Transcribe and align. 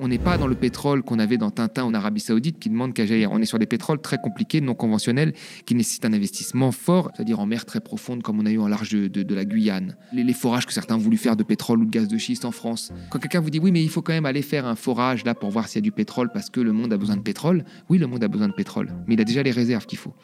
On 0.00 0.06
n'est 0.06 0.18
pas 0.18 0.38
dans 0.38 0.46
le 0.46 0.54
pétrole 0.54 1.02
qu'on 1.02 1.18
avait 1.18 1.38
dans 1.38 1.50
Tintin 1.50 1.82
en 1.82 1.92
Arabie 1.92 2.20
Saoudite 2.20 2.60
qui 2.60 2.70
demande 2.70 2.94
qu'à 2.94 3.04
jaillir. 3.04 3.32
On 3.32 3.40
est 3.40 3.46
sur 3.46 3.58
des 3.58 3.66
pétroles 3.66 4.00
très 4.00 4.18
compliqués, 4.18 4.60
non 4.60 4.74
conventionnels, 4.74 5.32
qui 5.66 5.74
nécessitent 5.74 6.04
un 6.04 6.12
investissement 6.12 6.70
fort, 6.70 7.10
c'est-à-dire 7.16 7.40
en 7.40 7.46
mer 7.46 7.66
très 7.66 7.80
profonde 7.80 8.22
comme 8.22 8.38
on 8.38 8.46
a 8.46 8.50
eu 8.52 8.60
en 8.60 8.68
large 8.68 8.90
de, 8.90 9.34
la 9.34 9.44
Guyane. 9.44 9.96
Les, 10.12 10.32
forages 10.32 10.66
que 10.66 10.72
certains 10.72 10.94
ont 10.94 10.98
voulu 10.98 11.16
faire 11.16 11.34
de 11.34 11.42
pétrole 11.42 11.80
ou 11.80 11.84
de 11.84 11.90
gaz 11.90 12.06
de 12.06 12.16
schiste 12.16 12.44
en 12.44 12.52
France. 12.52 12.92
Quand 13.10 13.18
quelqu'un 13.18 13.40
vous 13.40 13.50
dit 13.50 13.58
oui, 13.58 13.72
mais 13.72 13.82
il 13.82 13.90
faut 13.90 14.02
quand 14.02 14.12
même 14.12 14.26
aller 14.26 14.42
faire 14.42 14.66
un 14.66 14.76
forage 14.76 15.24
là 15.24 15.34
pour 15.34 15.50
voir 15.50 15.66
s'il 15.66 15.78
y 15.78 15.82
a 15.82 15.82
du 15.82 15.92
pétrole 15.92 16.30
parce 16.32 16.48
que 16.48 16.60
le 16.60 16.72
monde 16.72 16.92
a 16.92 16.96
besoin 16.96 17.16
de 17.16 17.22
pétrole, 17.22 17.64
oui, 17.88 17.98
le 17.98 18.06
monde 18.06 18.22
a 18.22 18.28
besoin 18.28 18.46
de 18.46 18.54
pétrole, 18.54 18.92
mais 19.08 19.14
il 19.14 19.20
a 19.20 19.24
déjà 19.24 19.42
les 19.42 19.50
réserves 19.50 19.86
qu'il 19.86 19.98
faut. 19.98 20.14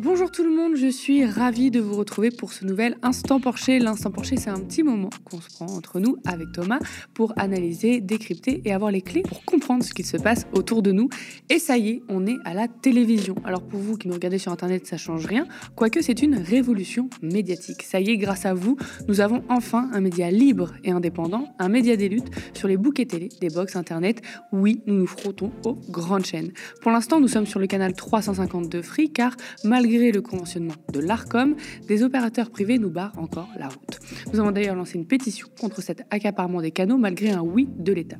Bonjour 0.00 0.30
tout 0.30 0.42
le 0.42 0.50
monde, 0.50 0.74
je 0.74 0.88
suis 0.88 1.24
ravie 1.24 1.70
de 1.70 1.80
vous 1.80 1.94
retrouver 1.94 2.30
pour 2.30 2.52
ce 2.52 2.64
nouvel 2.64 2.96
Instant 3.02 3.40
Porcher. 3.40 3.78
L'Instant 3.78 4.10
Porcher, 4.10 4.36
c'est 4.36 4.50
un 4.50 4.58
petit 4.58 4.82
moment 4.82 5.08
qu'on 5.24 5.40
se 5.40 5.48
prend 5.48 5.66
entre 5.66 6.00
nous 6.00 6.16
avec 6.26 6.50
Thomas 6.52 6.80
pour 7.14 7.32
analyser, 7.36 8.00
décrypter 8.00 8.60
et 8.64 8.72
avoir 8.72 8.90
les 8.90 9.02
clés 9.02 9.22
pour 9.22 9.44
comprendre 9.44 9.84
ce 9.84 9.94
qui 9.94 10.02
se 10.02 10.16
passe 10.16 10.46
autour 10.52 10.82
de 10.82 10.90
nous. 10.90 11.08
Et 11.48 11.58
ça 11.60 11.78
y 11.78 11.90
est, 11.90 12.02
on 12.08 12.26
est 12.26 12.36
à 12.44 12.54
la 12.54 12.66
télévision. 12.66 13.36
Alors 13.44 13.62
pour 13.62 13.78
vous 13.78 13.96
qui 13.96 14.08
nous 14.08 14.14
regardez 14.14 14.38
sur 14.38 14.50
Internet, 14.50 14.86
ça 14.86 14.96
change 14.96 15.26
rien, 15.26 15.46
quoique 15.76 16.02
c'est 16.02 16.22
une 16.22 16.34
révolution 16.34 17.08
médiatique. 17.22 17.82
Ça 17.82 18.00
y 18.00 18.10
est, 18.10 18.16
grâce 18.16 18.46
à 18.46 18.54
vous, 18.54 18.76
nous 19.06 19.20
avons 19.20 19.44
enfin 19.48 19.88
un 19.92 20.00
média 20.00 20.30
libre 20.30 20.74
et 20.82 20.90
indépendant, 20.90 21.54
un 21.58 21.68
média 21.68 21.96
des 21.96 22.08
luttes 22.08 22.30
sur 22.52 22.66
les 22.66 22.76
bouquets 22.76 23.06
télé, 23.06 23.28
des 23.40 23.48
box 23.48 23.76
Internet. 23.76 24.22
Oui, 24.52 24.82
nous 24.86 24.94
nous 24.94 25.06
frottons 25.06 25.52
aux 25.64 25.78
grandes 25.88 26.26
chaînes. 26.26 26.50
Pour 26.82 26.90
l'instant, 26.90 27.20
nous 27.20 27.28
sommes 27.28 27.46
sur 27.46 27.60
le 27.60 27.66
canal 27.66 27.94
352 27.94 28.82
Free 28.82 29.12
car 29.12 29.36
malgré 29.62 29.83
malgré 29.84 30.12
le 30.12 30.22
conventionnement 30.22 30.72
de 30.94 30.98
l'ARCOM, 30.98 31.56
des 31.86 32.02
opérateurs 32.02 32.48
privés 32.48 32.78
nous 32.78 32.88
barrent 32.88 33.18
encore 33.18 33.50
la 33.58 33.68
route. 33.68 33.98
Nous 34.32 34.40
avons 34.40 34.50
d'ailleurs 34.50 34.76
lancé 34.76 34.96
une 34.96 35.04
pétition 35.04 35.46
contre 35.60 35.82
cet 35.82 36.06
accaparement 36.08 36.62
des 36.62 36.70
canaux 36.70 36.96
malgré 36.96 37.32
un 37.32 37.42
oui 37.42 37.68
de 37.76 37.92
l'État. 37.92 38.16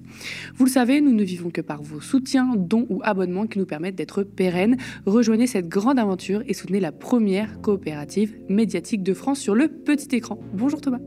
Vous 0.57 0.67
le 0.67 0.71
savez, 0.71 1.01
nous 1.01 1.15
ne 1.15 1.23
vivons 1.23 1.49
que 1.49 1.63
par 1.63 1.83
vos 1.83 2.03
soutiens, 2.03 2.53
dons 2.55 2.87
ou 2.91 3.01
abonnements 3.03 3.47
qui 3.47 3.59
nous 3.59 3.65
permettent 3.65 3.95
d'être 3.95 4.25
pérennes. 4.25 4.77
Rejoignez 5.07 5.47
cette 5.47 5.69
grande 5.69 5.99
aventure 5.99 6.43
et 6.47 6.53
soutenez 6.53 6.81
la 6.81 6.93
première 6.93 7.63
coopérative 7.63 8.37
médiatique 8.51 9.03
de 9.03 9.15
France 9.15 9.41
sur 9.41 9.55
le 9.55 9.69
petit 9.69 10.15
écran. 10.17 10.39
Bonjour 10.53 10.83
Thomas. 10.83 11.01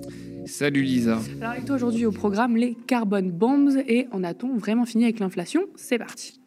Salut 0.47 0.81
Lisa. 0.81 1.19
Alors 1.39 1.51
avec 1.51 1.65
toi 1.65 1.75
aujourd'hui 1.75 2.07
au 2.07 2.11
programme 2.11 2.57
les 2.57 2.75
carbon 2.87 3.29
bombs 3.31 3.77
et 3.87 4.07
en 4.11 4.23
a-t-on 4.23 4.57
vraiment 4.57 4.85
fini 4.85 5.03
avec 5.03 5.19
l'inflation? 5.19 5.61
C'est 5.75 5.99
parti. 5.99 6.39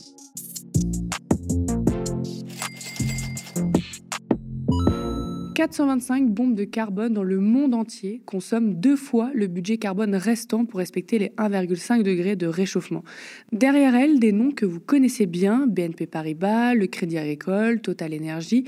425 5.61 6.30
bombes 6.30 6.55
de 6.55 6.64
carbone 6.64 7.12
dans 7.12 7.22
le 7.22 7.39
monde 7.39 7.75
entier 7.75 8.22
consomment 8.25 8.72
deux 8.72 8.97
fois 8.97 9.30
le 9.34 9.47
budget 9.47 9.77
carbone 9.77 10.14
restant 10.14 10.64
pour 10.64 10.78
respecter 10.78 11.19
les 11.19 11.28
1,5 11.36 12.03
degrés 12.03 12.34
de 12.34 12.47
réchauffement. 12.47 13.05
Derrière 13.53 13.94
elles, 13.94 14.19
des 14.19 14.33
noms 14.33 14.53
que 14.53 14.64
vous 14.64 14.81
connaissez 14.81 15.27
bien, 15.27 15.66
BNP 15.66 16.06
Paribas, 16.06 16.72
le 16.72 16.86
Crédit 16.86 17.19
Agricole, 17.19 17.83
Total 17.83 18.14
Energy, 18.14 18.64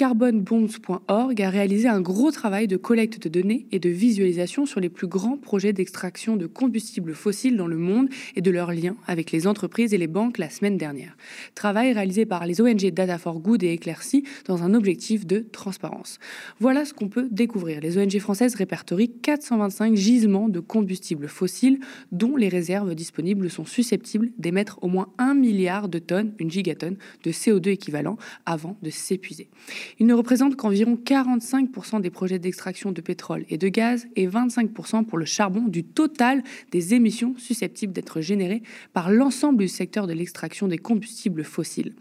carbonbonds.org 0.00 1.42
a 1.42 1.50
réalisé 1.50 1.86
un 1.86 2.00
gros 2.00 2.30
travail 2.30 2.66
de 2.66 2.78
collecte 2.78 3.22
de 3.22 3.28
données 3.28 3.66
et 3.70 3.78
de 3.78 3.90
visualisation 3.90 4.64
sur 4.64 4.80
les 4.80 4.88
plus 4.88 5.06
grands 5.06 5.36
projets 5.36 5.74
d'extraction 5.74 6.36
de 6.36 6.46
combustibles 6.46 7.14
fossiles 7.14 7.58
dans 7.58 7.66
le 7.66 7.76
monde 7.76 8.08
et 8.34 8.40
de 8.40 8.50
leurs 8.50 8.72
liens 8.72 8.96
avec 9.06 9.30
les 9.30 9.46
entreprises 9.46 9.92
et 9.92 9.98
les 9.98 10.06
banques 10.06 10.38
la 10.38 10.48
semaine 10.48 10.78
dernière. 10.78 11.18
Travail 11.54 11.92
réalisé 11.92 12.24
par 12.24 12.46
les 12.46 12.62
ONG 12.62 12.90
Data 12.92 13.18
for 13.18 13.40
Good 13.40 13.62
et 13.62 13.74
Éclaircie 13.74 14.24
dans 14.46 14.62
un 14.62 14.72
objectif 14.72 15.26
de 15.26 15.40
transparence. 15.52 16.18
Voilà 16.60 16.86
ce 16.86 16.94
qu'on 16.94 17.10
peut 17.10 17.28
découvrir. 17.30 17.82
Les 17.82 17.98
ONG 17.98 18.18
françaises 18.20 18.54
répertorient 18.54 19.12
425 19.20 19.96
gisements 19.96 20.48
de 20.48 20.60
combustibles 20.60 21.28
fossiles 21.28 21.78
dont 22.10 22.36
les 22.36 22.48
réserves 22.48 22.94
disponibles 22.94 23.50
sont 23.50 23.66
susceptibles 23.66 24.30
d'émettre 24.38 24.78
au 24.80 24.88
moins 24.88 25.12
1 25.18 25.34
milliard 25.34 25.90
de 25.90 25.98
tonnes, 25.98 26.32
une 26.38 26.50
gigatonne, 26.50 26.96
de 27.22 27.32
CO2 27.32 27.68
équivalent 27.68 28.16
avant 28.46 28.78
de 28.80 28.88
s'épuiser. 28.88 29.50
Il 29.98 30.06
ne 30.06 30.14
représente 30.14 30.56
qu'environ 30.56 30.98
45% 31.02 32.00
des 32.00 32.10
projets 32.10 32.38
d'extraction 32.38 32.92
de 32.92 33.00
pétrole 33.00 33.44
et 33.48 33.58
de 33.58 33.68
gaz 33.68 34.06
et 34.16 34.26
25% 34.26 35.04
pour 35.04 35.18
le 35.18 35.24
charbon 35.24 35.62
du 35.62 35.84
total 35.84 36.42
des 36.70 36.94
émissions 36.94 37.34
susceptibles 37.36 37.92
d'être 37.92 38.20
générées 38.20 38.62
par 38.92 39.10
l'ensemble 39.10 39.58
du 39.58 39.68
secteur 39.68 40.06
de 40.06 40.12
l'extraction 40.12 40.68
des 40.68 40.78
combustibles 40.78 41.44
fossiles. 41.44 41.94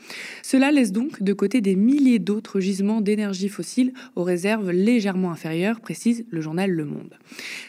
Cela 0.44 0.72
laisse 0.72 0.92
donc 0.92 1.22
de 1.24 1.34
côté 1.34 1.62
des 1.62 1.76
milliers 1.76 2.20
d'autres 2.20 2.60
gisements 2.60 3.02
d'énergie 3.02 3.50
fossile 3.50 3.94
aux 4.16 4.24
réserves 4.24 4.72
légèrement 4.72 5.32
inférieures, 5.32 5.80
précise 5.80 6.26
le 6.30 6.42
journal 6.42 6.72
Le 6.72 6.86
Monde. 6.86 7.16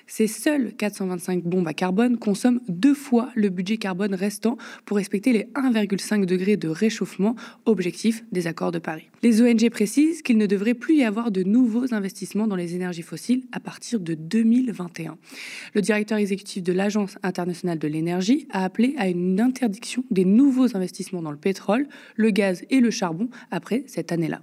Ces 0.06 0.26
seules 0.26 0.74
425 0.76 1.44
bombes 1.44 1.68
à 1.68 1.74
carbone 1.74 2.18
consomment 2.18 2.60
deux 2.68 2.94
fois 2.94 3.30
le 3.34 3.48
budget 3.48 3.76
carbone 3.76 4.14
restant 4.14 4.56
pour 4.84 4.96
respecter 4.96 5.32
les 5.32 5.44
1,5 5.54 6.24
degrés 6.24 6.56
de 6.56 6.68
réchauffement 6.68 7.36
objectif 7.64 8.24
des 8.32 8.46
accords 8.46 8.72
de 8.72 8.78
Paris. 8.78 9.08
Les 9.22 9.42
ONG 9.42 9.68
précisent 9.70 10.09
qu'il 10.22 10.36
ne 10.36 10.46
devrait 10.46 10.74
plus 10.74 10.96
y 10.96 11.04
avoir 11.04 11.30
de 11.30 11.42
nouveaux 11.42 11.94
investissements 11.94 12.46
dans 12.46 12.56
les 12.56 12.74
énergies 12.74 13.02
fossiles 13.02 13.44
à 13.52 13.60
partir 13.60 14.00
de 14.00 14.14
2021. 14.14 15.16
Le 15.74 15.80
directeur 15.80 16.18
exécutif 16.18 16.62
de 16.62 16.72
l'Agence 16.72 17.18
internationale 17.22 17.78
de 17.78 17.88
l'énergie 17.88 18.46
a 18.50 18.64
appelé 18.64 18.94
à 18.98 19.08
une 19.08 19.40
interdiction 19.40 20.04
des 20.10 20.24
nouveaux 20.24 20.76
investissements 20.76 21.22
dans 21.22 21.30
le 21.30 21.36
pétrole, 21.36 21.86
le 22.16 22.30
gaz 22.30 22.64
et 22.70 22.80
le 22.80 22.90
charbon 22.90 23.28
après 23.50 23.84
cette 23.86 24.12
année-là. 24.12 24.40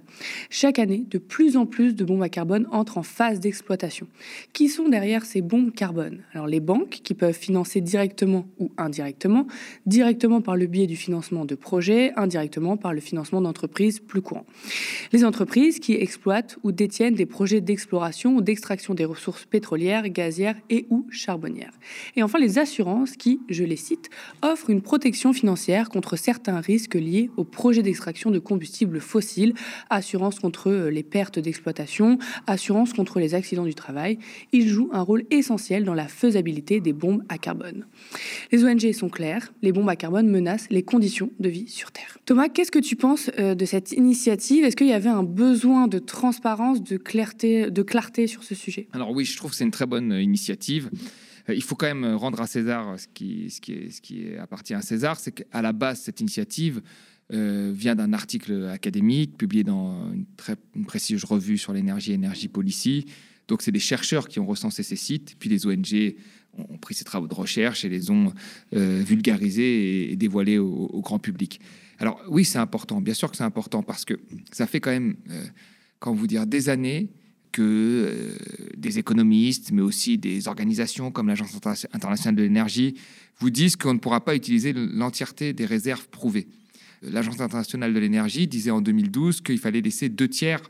Chaque 0.50 0.78
année, 0.78 1.04
de 1.10 1.18
plus 1.18 1.56
en 1.56 1.66
plus 1.66 1.94
de 1.94 2.04
bombes 2.04 2.22
à 2.22 2.28
carbone 2.28 2.66
entrent 2.70 2.98
en 2.98 3.02
phase 3.02 3.40
d'exploitation. 3.40 4.06
Qui 4.52 4.68
sont 4.68 4.88
derrière 4.88 5.24
ces 5.24 5.42
bombes 5.42 5.72
carbone? 5.72 6.20
Alors 6.32 6.46
les 6.46 6.60
banques 6.60 7.00
qui 7.02 7.14
peuvent 7.14 7.36
financer 7.36 7.80
directement 7.80 8.46
ou 8.58 8.70
indirectement, 8.78 9.46
directement 9.86 10.40
par 10.40 10.56
le 10.56 10.66
biais 10.66 10.86
du 10.86 10.96
financement 10.96 11.44
de 11.44 11.54
projets, 11.54 12.12
indirectement 12.16 12.76
par 12.76 12.94
le 12.94 13.00
financement 13.00 13.40
d'entreprises 13.40 14.00
plus 14.00 14.22
courant. 14.22 14.46
Les 15.12 15.24
entreprises 15.24 15.47
qui 15.48 15.94
exploitent 15.94 16.58
ou 16.62 16.72
détiennent 16.72 17.14
des 17.14 17.26
projets 17.26 17.60
d'exploration 17.60 18.36
ou 18.36 18.42
d'extraction 18.42 18.94
des 18.94 19.04
ressources 19.04 19.46
pétrolières, 19.46 20.08
gazières 20.08 20.56
et 20.70 20.86
ou 20.90 21.06
charbonnières. 21.10 21.72
Et 22.16 22.22
enfin, 22.22 22.38
les 22.38 22.58
assurances 22.58 23.16
qui, 23.16 23.40
je 23.48 23.64
les 23.64 23.76
cite, 23.76 24.10
offrent 24.42 24.70
une 24.70 24.82
protection 24.82 25.32
financière 25.32 25.88
contre 25.88 26.16
certains 26.16 26.60
risques 26.60 26.94
liés 26.94 27.30
aux 27.36 27.44
projets 27.44 27.82
d'extraction 27.82 28.30
de 28.30 28.38
combustibles 28.38 29.00
fossiles, 29.00 29.54
assurance 29.90 30.38
contre 30.38 30.70
les 30.70 31.02
pertes 31.02 31.38
d'exploitation, 31.38 32.18
assurance 32.46 32.92
contre 32.92 33.18
les 33.18 33.34
accidents 33.34 33.64
du 33.64 33.74
travail. 33.74 34.18
Ils 34.52 34.68
jouent 34.68 34.90
un 34.92 35.02
rôle 35.02 35.24
essentiel 35.30 35.84
dans 35.84 35.94
la 35.94 36.08
faisabilité 36.08 36.80
des 36.80 36.92
bombes 36.92 37.24
à 37.28 37.38
carbone. 37.38 37.86
Les 38.52 38.64
ONG 38.64 38.92
sont 38.92 39.08
claires, 39.08 39.52
les 39.62 39.72
bombes 39.72 39.88
à 39.88 39.96
carbone 39.96 40.28
menacent 40.28 40.68
les 40.70 40.82
conditions 40.82 41.30
de 41.40 41.48
vie 41.48 41.68
sur 41.68 41.90
Terre. 41.90 42.18
Thomas, 42.26 42.48
qu'est-ce 42.48 42.70
que 42.70 42.78
tu 42.78 42.96
penses 42.96 43.30
euh, 43.38 43.54
de 43.54 43.64
cette 43.64 43.92
initiative? 43.92 44.64
Est-ce 44.64 44.76
qu'il 44.76 44.88
y 44.88 44.92
avait 44.92 45.08
un 45.08 45.22
besoin 45.38 45.86
de 45.86 46.00
transparence, 46.00 46.82
de 46.82 46.96
clarté, 46.96 48.26
sur 48.26 48.42
ce 48.42 48.54
sujet 48.56 48.88
Alors 48.92 49.12
oui, 49.12 49.24
je 49.24 49.36
trouve 49.36 49.52
que 49.52 49.56
c'est 49.56 49.64
une 49.64 49.70
très 49.70 49.86
bonne 49.86 50.12
euh, 50.12 50.20
initiative. 50.20 50.90
Euh, 51.48 51.54
il 51.54 51.62
faut 51.62 51.76
quand 51.76 51.86
même 51.86 52.04
rendre 52.16 52.40
à 52.40 52.48
César 52.48 52.98
ce 52.98 53.06
qui, 53.06 53.46
est, 53.46 53.90
ce 53.90 54.38
appartient 54.40 54.74
à 54.74 54.82
César, 54.82 55.18
c'est 55.20 55.30
qu'à 55.30 55.62
la 55.62 55.72
base, 55.72 56.00
cette 56.00 56.20
initiative 56.20 56.82
euh, 57.32 57.72
vient 57.72 57.94
d'un 57.94 58.12
article 58.12 58.64
académique 58.64 59.38
publié 59.38 59.62
dans 59.62 60.12
une 60.12 60.26
très 60.36 60.56
une 60.74 60.86
précise 60.86 61.22
revue 61.22 61.56
sur 61.56 61.72
l'énergie, 61.72 62.14
Energy 62.14 62.48
Policy. 62.48 63.06
Donc, 63.46 63.62
c'est 63.62 63.72
des 63.72 63.78
chercheurs 63.78 64.26
qui 64.26 64.40
ont 64.40 64.46
recensé 64.46 64.82
ces 64.82 64.96
sites, 64.96 65.36
puis 65.38 65.48
les 65.48 65.66
ONG 65.66 66.16
ont 66.58 66.78
pris 66.78 66.94
ces 66.94 67.04
travaux 67.04 67.28
de 67.28 67.34
recherche 67.34 67.84
et 67.84 67.88
les 67.88 68.10
ont 68.10 68.32
vulgarisés 68.72 70.10
et, 70.10 70.16
dévoilés 70.16 70.58
au, 70.58 71.00
grand 71.00 71.18
public. 71.18 71.60
Alors 71.98 72.22
oui, 72.28 72.44
c'est 72.44 72.58
important, 72.58 73.00
bien 73.00 73.14
sûr 73.14 73.30
que 73.30 73.36
c'est 73.36 73.44
important, 73.44 73.82
parce 73.82 74.04
que 74.04 74.14
ça 74.52 74.66
fait 74.66 74.80
quand 74.80 74.90
même, 74.90 75.16
euh, 75.30 75.44
quand 75.98 76.14
vous 76.14 76.26
dire, 76.26 76.46
des 76.46 76.68
années 76.68 77.10
que 77.50 77.62
euh, 77.62 78.36
des 78.76 78.98
économistes, 78.98 79.72
mais 79.72 79.82
aussi 79.82 80.18
des 80.18 80.48
organisations 80.48 81.10
comme 81.10 81.28
l'Agence 81.28 81.58
internationale 81.92 82.36
de 82.36 82.42
l'énergie, 82.42 82.94
vous 83.40 83.50
disent 83.50 83.76
qu'on 83.76 83.94
ne 83.94 83.98
pourra 83.98 84.24
pas 84.24 84.36
utiliser 84.36 84.72
l'entièreté 84.72 85.52
des 85.52 85.66
réserves 85.66 86.08
prouvées. 86.08 86.48
L'Agence 87.02 87.40
internationale 87.40 87.94
de 87.94 87.98
l'énergie 87.98 88.46
disait 88.46 88.70
en 88.70 88.80
2012 88.80 89.40
qu'il 89.40 89.58
fallait 89.58 89.80
laisser 89.80 90.08
deux 90.08 90.28
tiers 90.28 90.60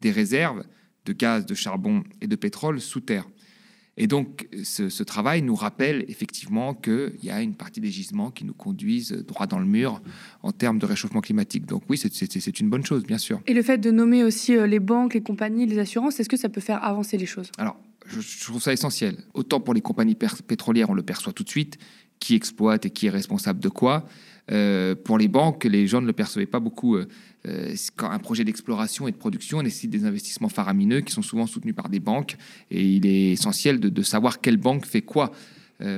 des 0.00 0.10
réserves 0.10 0.64
de 1.04 1.12
gaz, 1.12 1.44
de 1.46 1.54
charbon 1.54 2.02
et 2.20 2.26
de 2.26 2.36
pétrole 2.36 2.80
sous 2.80 3.00
terre. 3.00 3.26
Et 3.96 4.06
donc, 4.06 4.48
ce, 4.64 5.02
travail 5.02 5.42
nous 5.42 5.54
rappelle 5.54 6.04
effectivement 6.08 6.74
qu'il 6.74 7.14
y 7.22 7.30
a 7.30 7.40
une 7.42 7.54
partie 7.54 7.80
des 7.80 7.90
gisements 7.90 8.30
qui 8.30 8.44
nous 8.44 8.54
conduisent 8.54 9.12
droit 9.12 9.46
dans 9.46 9.58
le 9.58 9.66
mur 9.66 10.02
en 10.42 10.50
termes 10.50 10.78
de 10.78 10.86
réchauffement 10.86 11.20
climatique. 11.20 11.66
Donc 11.66 11.82
oui, 11.88 11.96
c'est 11.96 12.60
une 12.60 12.70
bonne 12.70 12.84
chose, 12.84 13.04
bien 13.04 13.18
sûr. 13.18 13.40
Et 13.46 13.54
le 13.54 13.62
fait 13.62 13.78
de 13.78 13.90
nommer 13.90 14.24
aussi 14.24 14.56
euh, 14.56 14.66
les 14.66 14.80
banques, 14.80 15.14
les 15.14 15.22
compagnies, 15.22 15.66
les 15.66 15.78
assurances, 15.78 16.18
est-ce 16.18 16.28
que 16.28 16.36
ça 16.36 16.48
peut 16.48 16.60
faire 16.60 16.82
avancer 16.82 17.16
les 17.16 17.26
choses? 17.26 17.52
Alors, 17.56 17.78
je 18.06 18.44
trouve 18.44 18.60
ça 18.60 18.72
essentiel. 18.72 19.16
Autant 19.32 19.60
pour 19.60 19.74
les 19.74 19.80
compagnies 19.80 20.16
pétrolières, 20.16 20.90
on 20.90 20.94
le 20.94 21.02
perçoit 21.02 21.32
tout 21.32 21.44
de 21.44 21.48
suite, 21.48 21.78
qui 22.18 22.34
exploite 22.34 22.86
et 22.86 22.90
qui 22.90 23.06
est 23.06 23.10
responsable 23.10 23.60
de 23.60 23.68
quoi. 23.68 24.06
Euh, 24.50 24.94
pour 24.94 25.18
les 25.18 25.28
banques, 25.28 25.64
les 25.64 25.86
gens 25.86 26.00
ne 26.00 26.06
le 26.06 26.12
percevaient 26.12 26.46
pas 26.46 26.60
beaucoup. 26.60 26.96
Euh, 26.96 27.06
euh, 27.46 27.74
un 27.98 28.18
projet 28.18 28.44
d'exploration 28.44 29.08
et 29.08 29.12
de 29.12 29.16
production 29.16 29.62
nécessite 29.62 29.90
des 29.90 30.04
investissements 30.04 30.48
faramineux 30.48 31.00
qui 31.00 31.12
sont 31.12 31.22
souvent 31.22 31.46
soutenus 31.46 31.74
par 31.74 31.88
des 31.88 32.00
banques, 32.00 32.36
et 32.70 32.82
il 32.82 33.06
est 33.06 33.32
essentiel 33.32 33.80
de, 33.80 34.02
savoir 34.02 34.40
quelle 34.40 34.56
banque 34.56 34.86
fait 34.86 35.02
quoi. 35.02 35.32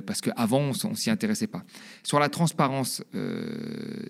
parce 0.06 0.20
qu'avant, 0.20 0.72
on, 0.84 0.90
ne 0.90 0.94
s'y 0.94 1.10
intéressait 1.10 1.46
pas. 1.46 1.64
Sur 2.02 2.19
la 2.19 2.28
transparence 2.28 3.04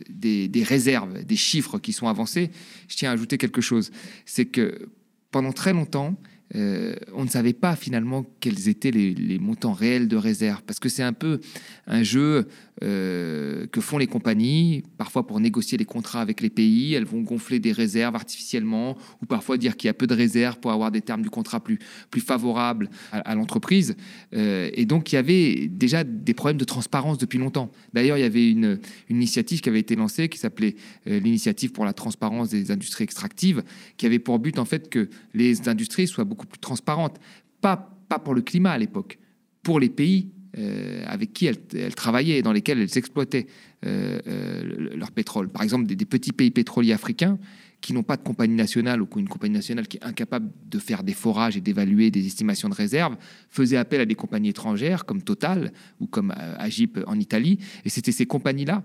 des, 0.08 0.64
réserves, 0.64 1.24
des 1.24 1.36
chiffres 1.36 1.78
qui 1.78 1.92
sont 1.92 2.08
avancés, 2.08 2.50
je 2.88 2.96
tiens 2.96 3.10
à 3.10 3.12
ajouter 3.12 3.36
quelque 3.36 3.60
chose. 3.60 3.90
C'est 4.24 4.46
que 4.46 4.88
pendant 5.30 5.52
très 5.52 5.74
longtemps, 5.74 6.14
on 6.54 7.24
ne 7.24 7.28
savait 7.28 7.52
pas 7.52 7.76
finalement 7.76 8.24
quels 8.40 8.70
étaient 8.70 8.90
les, 8.90 9.38
montants 9.38 9.74
réels 9.74 10.08
de 10.08 10.16
réserve, 10.16 10.62
parce 10.62 10.78
que 10.78 10.88
c'est 10.88 11.02
un 11.02 11.12
peu 11.12 11.40
un 11.86 12.02
jeu 12.02 12.48
euh, 12.84 13.66
que 13.68 13.80
font 13.80 13.96
les 13.96 14.06
compagnies, 14.06 14.82
parfois 14.98 15.26
pour 15.26 15.40
négocier 15.40 15.78
les 15.78 15.86
contrats 15.86 16.20
avec 16.20 16.42
les 16.42 16.50
pays, 16.50 16.92
elles 16.92 17.06
vont 17.06 17.22
gonfler 17.22 17.58
des 17.58 17.72
réserves 17.72 18.14
artificiellement, 18.14 18.98
ou 19.22 19.26
parfois 19.26 19.56
dire 19.56 19.78
qu'il 19.78 19.88
y 19.88 19.90
a 19.90 19.94
peu 19.94 20.06
de 20.06 20.14
réserves 20.14 20.58
pour 20.60 20.72
avoir 20.72 20.90
des 20.90 21.00
termes 21.00 21.22
du 21.22 21.30
contrat 21.30 21.60
plus, 21.60 21.78
plus 22.10 22.20
favorables 22.20 22.90
à, 23.12 23.34
l'entreprise. 23.34 23.96
Euh, 24.34 24.68
et 24.74 24.84
donc 24.84 25.10
il 25.10 25.14
y 25.14 25.18
avait 25.18 25.68
déjà 25.68 26.04
des 26.04 26.34
problèmes 26.34 26.58
de 26.58 26.64
transparence 26.64 27.16
depuis 27.16 27.38
longtemps. 27.38 27.72
D'ailleurs, 27.94 28.18
il 28.18 28.22
y 28.22 28.24
avait 28.24 28.50
une, 28.50 28.78
initiative 29.08 29.62
qui 29.62 29.70
avait 29.70 29.80
été 29.80 29.96
lancée, 29.96 30.28
qui 30.28 30.38
s'appelait 30.38 30.76
l'initiative 31.06 31.72
pour 31.72 31.84
la 31.84 31.94
transparence 31.94 32.50
des 32.50 32.70
industries 32.70 33.04
extractives, 33.04 33.62
qui 33.96 34.04
avait 34.04 34.18
pour 34.18 34.38
but 34.38 34.58
en 34.58 34.64
fait 34.66 34.90
que 34.90 35.08
les 35.32 35.68
industries 35.68 36.08
soient 36.08 36.24
beaucoup 36.24 36.46
plus 36.46 36.58
transparente. 36.58 37.18
Pas, 37.60 37.96
pas 38.08 38.18
pour 38.18 38.34
le 38.34 38.42
climat 38.42 38.72
à 38.72 38.78
l'époque, 38.78 39.18
pour 39.62 39.80
les 39.80 39.88
pays 39.88 40.28
euh, 40.58 41.04
avec 41.06 41.34
qui 41.34 41.44
elles, 41.44 41.94
travaillaient 41.94 42.38
et 42.38 42.42
dans 42.42 42.52
lesquels 42.52 42.80
elles 42.80 42.96
exploitaient 42.96 43.46
euh, 43.84 44.18
euh, 44.26 44.96
leur 44.96 45.10
pétrole. 45.10 45.50
Par 45.50 45.62
exemple, 45.62 45.84
des, 45.84 46.04
petits 46.06 46.32
pays 46.32 46.50
pétroliers 46.50 46.94
africains 46.94 47.38
qui 47.82 47.92
n'ont 47.92 48.02
pas 48.02 48.16
de 48.16 48.22
compagnie 48.22 48.54
nationale 48.54 49.02
ou 49.02 49.08
une 49.16 49.28
compagnie 49.28 49.52
nationale 49.52 49.86
qui 49.86 49.98
est 49.98 50.04
incapable 50.04 50.50
de 50.66 50.78
faire 50.78 51.02
des 51.02 51.12
forages 51.12 51.58
et 51.58 51.60
d'évaluer 51.60 52.10
des 52.10 52.26
estimations 52.26 52.70
de 52.70 52.74
réserves, 52.74 53.16
faisaient 53.50 53.76
appel 53.76 54.00
à 54.00 54.06
des 54.06 54.14
compagnies 54.14 54.48
étrangères 54.48 55.04
comme 55.04 55.20
Total 55.20 55.72
ou 56.00 56.06
comme 56.06 56.32
Agip 56.56 56.98
en 57.06 57.20
Italie. 57.20 57.58
Et 57.84 57.90
c'était 57.90 58.12
ces 58.12 58.24
compagnies-là 58.24 58.82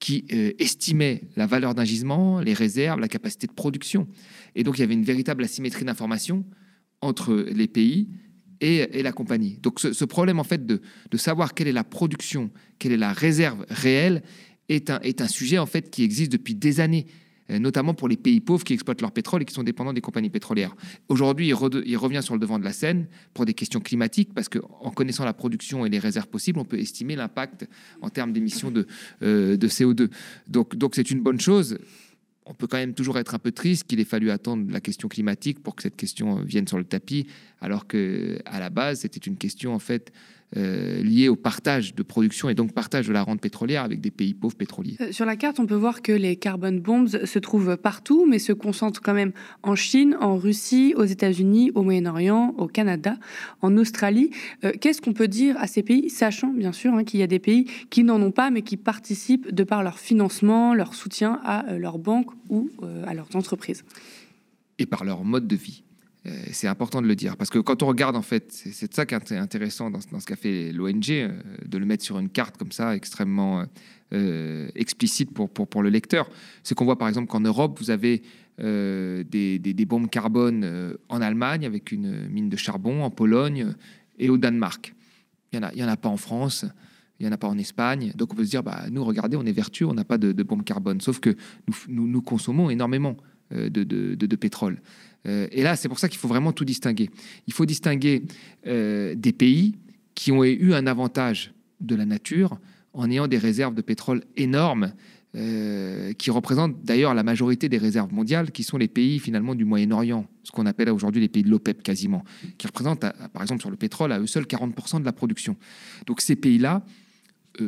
qui 0.00 0.24
estimaient 0.58 1.22
la 1.36 1.46
valeur 1.46 1.76
d'un 1.76 1.84
gisement, 1.84 2.40
les 2.40 2.54
réserves, 2.54 2.98
la 2.98 3.06
capacité 3.06 3.46
de 3.46 3.52
production. 3.52 4.08
Et 4.56 4.64
donc 4.64 4.78
il 4.78 4.80
y 4.80 4.84
avait 4.84 4.94
une 4.94 5.04
véritable 5.04 5.44
asymétrie 5.44 5.84
d'information 5.84 6.44
entre 7.00 7.34
les 7.34 7.68
pays 7.68 8.08
et, 8.62 9.02
la 9.02 9.12
compagnie. 9.12 9.58
Donc 9.60 9.80
ce, 9.80 10.04
problème 10.04 10.38
en 10.38 10.44
fait 10.44 10.64
de, 10.64 10.80
savoir 11.16 11.54
quelle 11.54 11.68
est 11.68 11.72
la 11.72 11.84
production, 11.84 12.50
quelle 12.78 12.92
est 12.92 12.96
la 12.96 13.12
réserve 13.12 13.66
réelle 13.68 14.22
est 14.68 14.90
un, 14.90 15.28
sujet 15.28 15.58
en 15.58 15.66
fait 15.66 15.90
qui 15.90 16.04
existe 16.04 16.32
depuis 16.32 16.54
des 16.54 16.80
années 16.80 17.06
euh, 17.50 17.58
notamment 17.58 17.92
pour 17.92 18.08
les 18.08 18.16
pays 18.16 18.40
pauvres 18.40 18.62
qui 18.62 18.72
exploitent 18.72 19.00
leur 19.00 19.10
pétrole 19.10 19.42
et 19.42 19.44
qui 19.44 19.52
sont 19.52 19.64
dépendants 19.64 19.92
des 19.92 20.00
compagnies 20.00 20.30
pétrolières. 20.30 20.76
Aujourd'hui, 21.08 21.48
il, 21.48 21.54
revient 21.96 22.22
sur 22.22 22.34
le 22.34 22.40
devant 22.40 22.60
de 22.60 22.64
la 22.64 22.72
scène 22.72 23.08
pour 23.34 23.44
des 23.44 23.52
questions 23.52 23.80
climatiques, 23.80 24.32
parce 24.32 24.48
qu'en 24.48 24.90
connaissant 24.92 25.24
la 25.24 25.32
production 25.32 25.84
et 25.84 25.90
les 25.90 25.98
réserves 25.98 26.28
possibles, 26.28 26.60
on 26.60 26.64
peut 26.64 26.78
estimer 26.78 27.16
l'impact 27.16 27.68
en 28.00 28.10
termes 28.10 28.32
d'émissions 28.32 28.70
de, 28.70 28.86
euh, 29.22 29.56
de 29.56 29.68
CO2. 29.68 30.08
Donc, 30.46 30.76
donc 30.76 30.94
c'est 30.94 31.10
une 31.10 31.20
bonne 31.20 31.40
chose 31.40 31.78
on 32.46 32.54
peut 32.54 32.66
quand 32.66 32.76
même 32.76 32.94
toujours 32.94 33.18
être 33.18 33.34
un 33.34 33.38
peu 33.38 33.52
triste 33.52 33.84
qu'il 33.84 34.00
ait 34.00 34.04
fallu 34.04 34.30
attendre 34.30 34.70
la 34.70 34.80
question 34.80 35.08
climatique 35.08 35.62
pour 35.62 35.76
que 35.76 35.82
cette 35.82 35.96
question 35.96 36.42
vienne 36.42 36.66
sur 36.66 36.78
le 36.78 36.84
tapis, 36.84 37.26
alors 37.60 37.86
que 37.86 38.38
à 38.44 38.60
la 38.60 38.70
base 38.70 39.00
c'était 39.00 39.20
une 39.20 39.36
question 39.36 39.74
en 39.74 39.78
fait 39.78 40.12
euh, 40.56 41.02
lié 41.02 41.28
au 41.28 41.36
partage 41.36 41.94
de 41.94 42.02
production 42.02 42.50
et 42.50 42.54
donc 42.54 42.72
partage 42.72 43.08
de 43.08 43.12
la 43.12 43.22
rente 43.22 43.40
pétrolière 43.40 43.84
avec 43.84 44.02
des 44.02 44.10
pays 44.10 44.34
pauvres 44.34 44.54
pétroliers. 44.54 44.96
Euh, 45.00 45.10
sur 45.10 45.24
la 45.24 45.36
carte, 45.36 45.58
on 45.60 45.66
peut 45.66 45.74
voir 45.74 46.02
que 46.02 46.12
les 46.12 46.36
carbon 46.36 46.72
bombs 46.72 47.08
se 47.08 47.38
trouvent 47.38 47.78
partout, 47.78 48.26
mais 48.28 48.38
se 48.38 48.52
concentrent 48.52 49.00
quand 49.00 49.14
même 49.14 49.32
en 49.62 49.74
Chine, 49.74 50.14
en 50.20 50.36
Russie, 50.36 50.92
aux 50.94 51.04
États-Unis, 51.04 51.72
au 51.74 51.82
Moyen-Orient, 51.82 52.54
au 52.58 52.66
Canada, 52.66 53.16
en 53.62 53.78
Australie. 53.78 54.30
Euh, 54.64 54.72
qu'est-ce 54.78 55.00
qu'on 55.00 55.14
peut 55.14 55.28
dire 55.28 55.56
à 55.58 55.66
ces 55.66 55.82
pays, 55.82 56.10
sachant 56.10 56.52
bien 56.52 56.72
sûr 56.72 56.92
hein, 56.92 57.04
qu'il 57.04 57.20
y 57.20 57.22
a 57.22 57.28
des 57.28 57.38
pays 57.38 57.66
qui 57.88 58.04
n'en 58.04 58.20
ont 58.20 58.30
pas, 58.30 58.50
mais 58.50 58.60
qui 58.60 58.76
participent 58.76 59.54
de 59.54 59.64
par 59.64 59.82
leur 59.82 59.98
financement, 59.98 60.74
leur 60.74 60.94
soutien 60.94 61.40
à 61.44 61.78
leurs 61.78 61.98
banques 61.98 62.30
ou 62.50 62.70
à 63.06 63.14
leurs 63.14 63.34
entreprises? 63.34 63.84
Et 64.78 64.84
par 64.84 65.04
leur 65.04 65.24
mode 65.24 65.46
de 65.46 65.56
vie. 65.56 65.82
Euh, 66.26 66.30
c'est 66.52 66.68
important 66.68 67.02
de 67.02 67.08
le 67.08 67.16
dire 67.16 67.36
parce 67.36 67.50
que 67.50 67.58
quand 67.58 67.82
on 67.82 67.86
regarde 67.86 68.14
en 68.14 68.22
fait, 68.22 68.52
c'est 68.52 68.94
ça 68.94 69.06
qui 69.06 69.14
est 69.14 69.36
intéressant 69.36 69.90
dans, 69.90 70.00
ce 70.00 70.24
qu'a 70.24 70.36
fait 70.36 70.72
l'ONG, 70.72 71.10
euh, 71.10 71.30
de 71.66 71.78
le 71.78 71.86
mettre 71.86 72.04
sur 72.04 72.18
une 72.18 72.28
carte 72.28 72.56
comme 72.56 72.70
ça, 72.70 72.94
extrêmement 72.94 73.64
euh, 74.12 74.68
explicite 74.76 75.32
pour, 75.32 75.50
pour, 75.50 75.82
le 75.82 75.88
lecteur. 75.88 76.30
C'est 76.62 76.76
qu'on 76.76 76.84
voit 76.84 76.98
par 76.98 77.08
exemple 77.08 77.26
qu'en 77.26 77.40
Europe, 77.40 77.78
vous 77.80 77.90
avez 77.90 78.22
des, 78.58 79.58
des, 79.58 79.84
bombes 79.86 80.08
carbone 80.08 80.96
en 81.08 81.20
Allemagne 81.20 81.66
avec 81.66 81.90
une 81.90 82.28
mine 82.28 82.48
de 82.48 82.56
charbon, 82.56 83.02
en 83.02 83.10
Pologne 83.10 83.74
et 84.18 84.28
au 84.28 84.36
Danemark. 84.36 84.94
Il 85.52 85.58
n'y 85.58 85.82
en, 85.82 85.88
en 85.88 85.90
a 85.90 85.96
pas 85.96 86.10
en 86.10 86.18
France. 86.18 86.66
Il 87.18 87.24
n'y 87.24 87.28
en 87.28 87.32
a 87.32 87.38
pas 87.38 87.48
en 87.48 87.58
Espagne. 87.58 88.12
Donc 88.14 88.32
on 88.32 88.36
peut 88.36 88.44
se 88.44 88.50
dire, 88.50 88.62
bah, 88.62 88.84
nous, 88.90 89.02
regardez, 89.04 89.36
on 89.36 89.44
est 89.44 89.52
vertueux, 89.52 89.86
on 89.86 89.94
n'a 89.94 90.04
pas 90.04 90.18
de, 90.18 90.42
bombes 90.44 90.62
carbone. 90.62 91.00
Sauf 91.00 91.18
que 91.18 91.34
nous, 91.88 92.06
nous, 92.06 92.22
consommons 92.22 92.70
énormément 92.70 93.16
de, 93.50 93.68
de, 93.68 94.36
pétrole. 94.36 94.80
Euh, 95.26 95.46
et 95.50 95.62
là, 95.62 95.76
c'est 95.76 95.88
pour 95.88 95.98
ça 95.98 96.08
qu'il 96.08 96.18
faut 96.18 96.28
vraiment 96.28 96.52
tout 96.52 96.64
distinguer. 96.64 97.10
Il 97.46 97.52
faut 97.52 97.66
distinguer 97.66 98.22
euh, 98.66 99.14
des 99.14 99.32
pays 99.32 99.76
qui 100.14 100.32
ont 100.32 100.44
eu 100.44 100.74
un 100.74 100.86
avantage 100.86 101.52
de 101.80 101.94
la 101.94 102.04
nature 102.04 102.58
en 102.92 103.10
ayant 103.10 103.26
des 103.26 103.38
réserves 103.38 103.74
de 103.74 103.82
pétrole 103.82 104.22
énormes, 104.36 104.92
euh, 105.34 106.12
qui 106.12 106.30
représentent 106.30 106.84
d'ailleurs 106.84 107.14
la 107.14 107.22
majorité 107.22 107.70
des 107.70 107.78
réserves 107.78 108.12
mondiales, 108.12 108.50
qui 108.50 108.62
sont 108.62 108.76
les 108.76 108.88
pays 108.88 109.18
finalement 109.18 109.54
du 109.54 109.64
Moyen-Orient, 109.64 110.26
ce 110.42 110.50
qu'on 110.50 110.66
appelle 110.66 110.90
aujourd'hui 110.90 111.22
les 111.22 111.28
pays 111.28 111.42
de 111.42 111.48
l'OPEP 111.48 111.82
quasiment, 111.82 112.22
qui 112.58 112.66
représentent, 112.66 113.00
par 113.00 113.40
exemple 113.40 113.62
sur 113.62 113.70
le 113.70 113.76
pétrole, 113.76 114.12
à 114.12 114.20
eux 114.20 114.26
seuls 114.26 114.44
40% 114.44 115.00
de 115.00 115.06
la 115.06 115.12
production. 115.12 115.56
Donc 116.06 116.20
ces 116.20 116.36
pays-là 116.36 116.84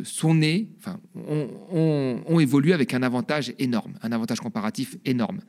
sont 0.02 0.34
nés, 0.34 0.68
enfin, 0.78 1.00
ont 1.14 2.38
évolué 2.38 2.74
avec 2.74 2.92
un 2.92 3.02
avantage 3.02 3.54
énorme, 3.58 3.94
un 4.02 4.12
avantage 4.12 4.40
comparatif 4.40 4.98
énorme 5.06 5.40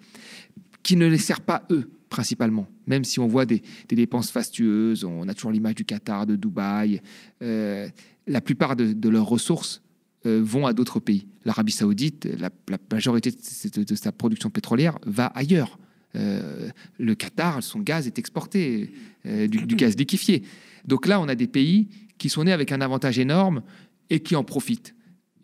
qui 0.86 0.96
ne 0.96 1.08
les 1.08 1.18
sert 1.18 1.42
pas 1.42 1.64
eux 1.72 1.90
principalement, 2.10 2.68
même 2.88 3.04
si 3.04 3.20
on 3.20 3.28
voit 3.28 3.46
des, 3.46 3.62
dépenses 3.90 4.32
fastueuses, 4.32 5.04
on 5.04 5.28
a 5.28 5.34
toujours 5.34 5.52
l'image 5.52 5.76
du 5.76 5.86
Qatar, 5.86 6.26
de 6.26 6.36
Dubaï, 6.36 7.02
euh, 7.42 7.88
la 8.28 8.42
plupart 8.42 8.76
de, 8.76 9.10
leurs 9.10 9.28
ressources 9.28 9.82
euh, 10.26 10.42
vont 10.44 10.66
à 10.66 10.74
d'autres 10.74 11.00
pays. 11.00 11.28
L'Arabie 11.46 11.72
saoudite, 11.72 12.28
la, 12.40 12.50
majorité 12.92 13.32
de, 13.32 13.96
sa 13.96 14.12
production 14.12 14.50
pétrolière 14.50 14.98
va 15.06 15.28
ailleurs. 15.28 15.78
Euh, 16.16 16.70
le 16.98 17.16
Qatar, 17.16 17.62
son 17.62 17.80
gaz 17.80 18.08
est 18.08 18.18
exporté, 18.18 18.94
du, 19.26 19.76
gaz 19.76 19.98
liquéfié. 19.98 20.44
Donc 20.86 21.08
là, 21.08 21.20
on 21.20 21.28
a 21.28 21.36
des 21.36 21.48
pays 21.48 21.88
qui 22.18 22.30
sont 22.30 22.44
nés 22.44 22.54
avec 22.54 22.72
un 22.72 22.82
avantage 22.82 23.20
énorme 23.20 23.62
et 24.10 24.20
qui 24.20 24.36
en 24.36 24.44
profitent 24.44 24.96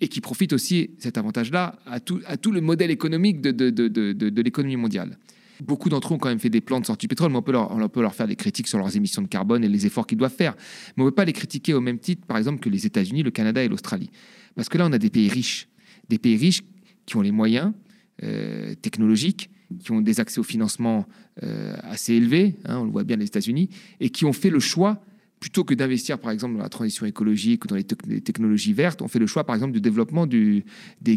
et 0.04 0.08
qui 0.08 0.20
profitent 0.20 0.54
aussi, 0.54 0.92
cet 0.98 1.20
avantage-là, 1.20 1.78
à 1.86 2.00
tout, 2.00 2.52
le 2.52 2.60
modèle 2.60 2.90
économique 2.90 3.40
de 3.40 4.42
l'économie 4.42 4.76
mondiale. 4.76 5.16
Beaucoup 5.62 5.90
d'entre 5.90 6.12
eux 6.12 6.16
ont 6.16 6.18
quand 6.18 6.30
même 6.30 6.40
fait 6.40 6.50
des 6.50 6.60
plans 6.60 6.80
de 6.80 6.86
sortie 6.88 7.06
du 7.06 7.08
pétrole, 7.08 7.32
mais 7.32 7.38
on 7.38 7.42
peut, 7.44 7.52
leur, 8.02 8.16
faire 8.16 8.28
des 8.28 8.36
critiques 8.36 8.68
sur 8.68 8.80
leurs 8.80 8.96
émissions 8.98 9.22
de 9.22 9.28
carbone 9.28 9.64
et 9.64 9.70
les 9.70 9.86
efforts 9.86 10.08
qu'ils 10.08 10.18
doivent 10.18 10.34
faire. 10.34 10.56
Mais 10.98 11.04
on 11.04 11.06
ne 11.06 11.12
peut 11.12 11.16
pas 11.16 11.26
les 11.26 11.34
critiquer 11.34 11.76
au 11.76 11.82
même 11.82 12.00
titre, 12.00 12.26
par 12.26 12.38
exemple, 12.38 12.60
que 12.60 12.70
les 12.70 12.88
États-Unis, 12.88 13.22
le 13.22 13.30
Canada 13.30 13.64
et 13.64 13.68
l'Australie. 13.68 14.10
Parce 14.56 14.70
que 14.70 14.80
là, 14.80 14.88
on 14.88 14.92
a 14.92 14.98
des 14.98 15.12
pays 15.12 15.30
riches. 15.30 15.68
Des 16.10 16.18
pays 16.18 16.36
riches 16.36 16.64
qui 17.06 17.16
ont 17.16 17.22
les 17.22 17.32
moyens 17.32 17.74
euh, 18.24 18.74
technologiques, 18.82 19.52
qui 19.80 19.92
ont 19.92 20.02
des 20.02 20.20
accès 20.20 20.40
au 20.40 20.44
financement 20.44 21.08
euh, 21.44 21.76
assez 21.84 22.14
élevés, 22.14 22.56
hein, 22.66 22.80
on 22.80 22.86
le 22.86 22.92
voit 22.92 23.04
bien 23.04 23.18
les 23.18 23.26
États-Unis, 23.26 23.70
et 24.00 24.10
qui 24.10 24.26
ont 24.26 24.34
fait 24.34 24.50
le 24.50 24.60
choix 24.60 25.04
plutôt 25.42 25.64
que 25.64 25.74
d'investir, 25.74 26.20
par 26.20 26.32
exemple, 26.32 26.56
dans 26.56 26.62
la 26.62 26.70
transition 26.70 27.08
écologique 27.08 27.66
ou 27.66 27.68
dans 27.68 27.76
les, 27.76 27.84
technologies 27.84 28.74
vertes, 28.74 29.02
on 29.02 29.08
fait 29.08 29.18
le 29.18 29.26
choix, 29.26 29.44
par 29.44 29.56
exemple, 29.56 29.74
du 29.74 29.82
développement 29.82 30.28
des 30.28 30.64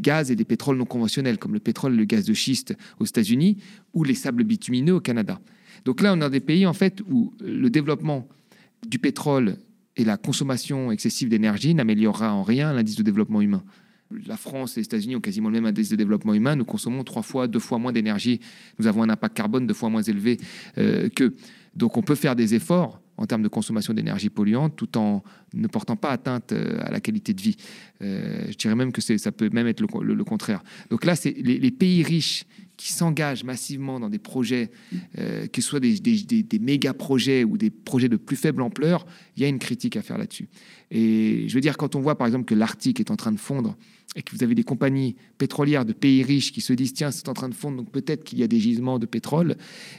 gaz 0.00 0.30
et 0.30 0.34
des 0.34 0.46
pétroles 0.46 0.78
non 0.78 0.86
conventionnels, 0.86 1.38
comme 1.38 1.52
le 1.52 1.60
pétrole 1.60 1.92
et 1.92 1.96
le 1.98 2.06
gaz 2.06 2.24
de 2.24 2.32
schiste 2.32 2.74
aux 2.98 3.04
États-Unis 3.04 3.58
ou 3.92 4.02
les 4.02 4.14
sables 4.14 4.42
bitumineux 4.42 4.94
au 4.94 5.00
Canada. 5.00 5.38
Donc 5.84 6.00
là, 6.00 6.14
on 6.16 6.22
a 6.22 6.30
des 6.30 6.40
pays, 6.40 6.64
en 6.64 6.72
fait, 6.72 7.02
où 7.06 7.34
le 7.38 7.68
développement 7.68 8.26
du 8.88 8.98
pétrole 8.98 9.58
et 9.94 10.04
la 10.04 10.16
consommation 10.16 10.90
excessive 10.90 11.28
d'énergie 11.28 11.74
n'améliorera 11.74 12.32
en 12.32 12.42
rien 12.42 12.72
l'indice 12.72 12.96
de 12.96 13.02
développement 13.02 13.42
humain. 13.42 13.62
La 14.26 14.38
France 14.38 14.78
et 14.78 14.80
les 14.80 14.86
États-Unis 14.86 15.16
ont 15.16 15.20
quasiment 15.20 15.50
le 15.50 15.54
même 15.56 15.66
indice 15.66 15.90
de 15.90 15.96
développement 15.96 16.32
humain. 16.32 16.56
Nous 16.56 16.64
consommons 16.64 17.04
trois 17.04 17.22
fois, 17.22 17.46
deux 17.46 17.58
fois 17.58 17.78
moins 17.78 17.92
d'énergie. 17.92 18.40
Nous 18.78 18.86
avons 18.86 19.02
un 19.02 19.10
impact 19.10 19.36
carbone 19.36 19.66
deux 19.66 19.74
fois 19.74 19.90
moins 19.90 20.02
élevé 20.02 20.38
euh, 20.78 21.10
qu'eux. 21.10 21.34
Donc 21.74 21.98
on 21.98 22.02
peut 22.02 22.14
faire 22.14 22.36
des 22.36 22.54
efforts 22.54 23.02
en 23.16 23.26
termes 23.26 23.42
de 23.42 23.48
consommation 23.48 23.94
d'énergie 23.94 24.30
polluante 24.30 24.76
tout 24.76 24.98
en 24.98 25.22
ne 25.52 25.66
portant 25.68 25.96
pas 25.96 26.10
atteinte 26.10 26.52
euh, 26.52 26.78
à 26.80 26.90
la 26.90 27.00
qualité 27.00 27.32
de 27.32 27.40
vie. 27.40 27.56
Euh, 28.02 28.46
je 28.50 28.56
dirais 28.56 28.74
même 28.74 28.92
que 28.92 29.00
ça 29.00 29.32
peut 29.32 29.50
même 29.52 29.66
être 29.66 29.80
le, 29.80 30.24
contraire. 30.24 30.62
Donc 30.90 31.04
là, 31.04 31.14
c'est 31.14 31.32
les, 31.32 31.70
pays 31.70 32.02
riches 32.02 32.44
qui 32.76 32.92
s'engagent 32.92 33.44
massivement 33.44 34.00
dans 34.00 34.08
des 34.08 34.18
projets, 34.18 34.70
euh, 35.18 35.46
que 35.46 35.60
ce 35.60 35.76
des, 35.76 35.98
des, 36.00 36.58
méga 36.58 36.92
projets 36.92 37.44
ou 37.44 37.56
des 37.56 37.70
projets 37.70 38.08
de 38.08 38.16
plus 38.16 38.36
faible 38.36 38.62
ampleur, 38.62 39.06
il 39.36 39.42
y 39.42 39.46
a 39.46 39.48
une 39.48 39.60
critique 39.60 39.96
à 39.96 40.02
faire 40.02 40.18
là-dessus. 40.18 40.48
Et 40.90 41.48
je 41.48 41.54
veux 41.54 41.60
dire, 41.60 41.76
quand 41.76 41.94
on 41.94 42.00
voit 42.00 42.18
par 42.18 42.26
exemple 42.26 42.46
que 42.46 42.54
l'Arctique 42.54 42.98
est 42.98 43.10
en 43.10 43.16
train 43.16 43.32
de 43.32 43.38
fondre 43.38 43.76
et 44.16 44.22
que 44.22 44.34
vous 44.34 44.42
avez 44.42 44.54
des 44.54 44.64
compagnies 44.64 45.16
pétrolières 45.38 45.84
de 45.84 45.92
pays 45.92 46.22
riches 46.22 46.52
qui 46.52 46.60
se 46.60 46.72
disent 46.72 46.94
tiens, 46.94 47.10
c'est 47.10 47.28
en 47.28 47.34
train 47.34 47.48
de 47.48 47.54
fondre, 47.54 47.78
donc 47.78 47.90
peut-être 47.90 48.24
qu'il 48.24 48.38
y 48.38 48.42
a 48.42 48.48
des 48.48 48.60
gisements 48.60 48.98
de 48.98 49.06
pétrole 49.06 49.56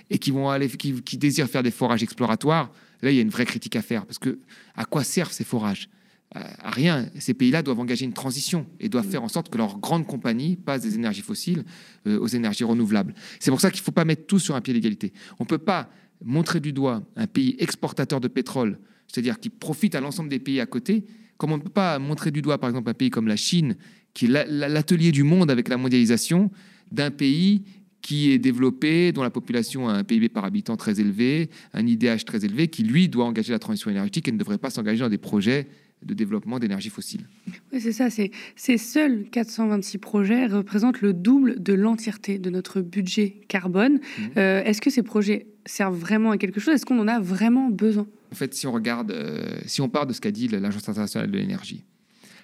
et 0.10 0.18
qui 0.18 0.32
vont 0.32 0.50
aller, 0.50 0.68
qui 0.70 1.18
désirent 1.18 1.48
faire 1.48 1.64
des 1.64 1.72
forages 1.72 2.04
exploratoires, 2.04 2.72
là, 3.02 3.12
il 3.12 3.16
y 3.16 3.20
a 3.20 3.22
une 3.22 3.30
vraie 3.30 3.46
critique 3.46 3.76
à 3.76 3.82
faire 3.82 4.06
parce 4.06 4.20
que 4.20 4.40
à 4.76 4.86
quoi 4.86 5.04
servent 5.04 5.32
ces 5.32 5.44
forages? 5.44 5.90
À 6.32 6.72
rien. 6.72 7.10
Ces 7.18 7.34
pays-là 7.34 7.62
doivent 7.62 7.80
engager 7.80 8.04
une 8.04 8.12
transition 8.12 8.66
et 8.82 8.90
doivent 8.90 9.08
faire 9.08 9.24
en 9.24 9.30
sorte 9.30 9.50
que 9.50 9.58
leurs 9.58 9.78
grandes 9.78 10.06
compagnies 10.06 10.58
passent 10.58 10.82
des 10.82 10.96
énergies 10.96 11.22
fossiles 11.22 11.64
euh, 12.08 12.20
aux 12.20 12.28
énergies 12.28 12.66
renouvelables. 12.66 13.14
C'est 13.40 13.52
pour 13.52 13.62
ça 13.62 13.72
qu'il 13.72 13.80
ne 13.82 13.86
faut 13.86 13.94
pas 13.94 14.04
mettre 14.04 14.26
tout 14.26 14.40
sur 14.40 14.56
un 14.56 14.60
pied 14.60 14.74
d'égalité. 14.74 15.14
On 15.40 15.44
ne 15.44 15.48
peut 15.48 15.60
pas 15.60 15.90
montrer 16.24 16.60
du 16.60 16.74
doigt 16.74 17.04
un 17.16 17.28
pays 17.28 17.56
exportateur 17.60 18.20
de 18.20 18.28
pétrole, 18.28 18.80
c'est-à-dire 19.08 19.40
qui 19.40 19.50
profite 19.50 19.96
à 19.96 20.02
l'ensemble 20.02 20.30
des 20.30 20.40
pays 20.40 20.60
à 20.60 20.66
côté, 20.66 21.06
comme 21.38 21.52
on 21.52 21.58
ne 21.58 21.62
peut 21.62 21.70
pas 21.70 22.00
montrer 22.00 22.32
du 22.32 22.42
doigt, 22.42 22.58
par 22.58 22.70
exemple, 22.70 22.90
un 22.90 22.94
pays 22.94 23.10
comme 23.10 23.28
la 23.28 23.36
Chine, 23.36 23.78
qui 24.14 24.26
est 24.26 24.48
l'atelier 24.50 25.12
du 25.12 25.24
monde 25.24 25.52
avec 25.52 25.70
la 25.70 25.78
mondialisation, 25.78 26.52
d'un 26.92 27.12
pays 27.12 27.64
qui 28.06 28.32
est 28.32 28.38
développé, 28.38 29.12
dont 29.12 29.24
la 29.24 29.32
population 29.32 29.90
a 29.90 29.94
un 29.94 30.04
PIB 30.04 30.30
par 30.30 30.46
habitant 30.46 30.78
très 30.78 31.00
élevé, 31.00 31.50
un 31.74 31.88
IDH 31.88 32.24
très 32.24 32.46
élevé, 32.46 32.68
qui 32.68 32.84
lui 32.84 33.10
doit 33.10 33.26
engager 33.26 33.52
la 33.52 33.58
transition 33.58 33.90
énergétique 33.90 34.28
et 34.28 34.32
ne 34.32 34.38
devrait 34.38 34.60
pas 34.60 34.70
s'engager 34.70 35.00
dans 35.00 35.10
des 35.10 35.18
projets 35.18 35.68
de 36.04 36.14
développement 36.14 36.60
d'énergie 36.60 36.90
fossile. 36.90 37.28
Oui, 37.74 37.82
c'est 37.82 37.94
ça. 37.94 38.12
C'est, 38.12 38.30
ces 38.56 38.78
seuls 38.78 39.26
426 39.32 39.98
projets 39.98 40.46
représentent 40.46 41.02
le 41.02 41.14
double 41.14 41.64
de 41.64 41.74
l'entièreté 41.74 42.38
de 42.38 42.52
notre 42.52 42.80
budget 42.82 43.42
carbone. 43.48 43.96
Mmh. 43.96 44.22
Euh, 44.38 44.64
est-ce 44.64 44.82
que 44.82 44.92
ces 44.92 45.02
projets 45.02 45.48
servent 45.66 45.98
vraiment 45.98 46.30
à 46.30 46.38
quelque 46.38 46.60
chose? 46.60 46.76
Est-ce 46.76 46.86
qu'on 46.86 47.00
en 47.00 47.08
a 47.08 47.20
vraiment 47.20 47.72
besoin? 47.72 48.06
En 48.32 48.36
fait, 48.36 48.54
si 48.54 48.68
on 48.68 48.72
regarde, 48.72 49.10
euh, 49.10 49.58
si 49.66 49.82
on 49.82 49.90
part 49.90 50.06
de 50.06 50.14
ce 50.14 50.22
qu'a 50.22 50.30
dit 50.30 50.48
l'Agence 50.48 50.88
internationale 50.88 51.32
de 51.32 51.38
l'énergie, 51.40 51.86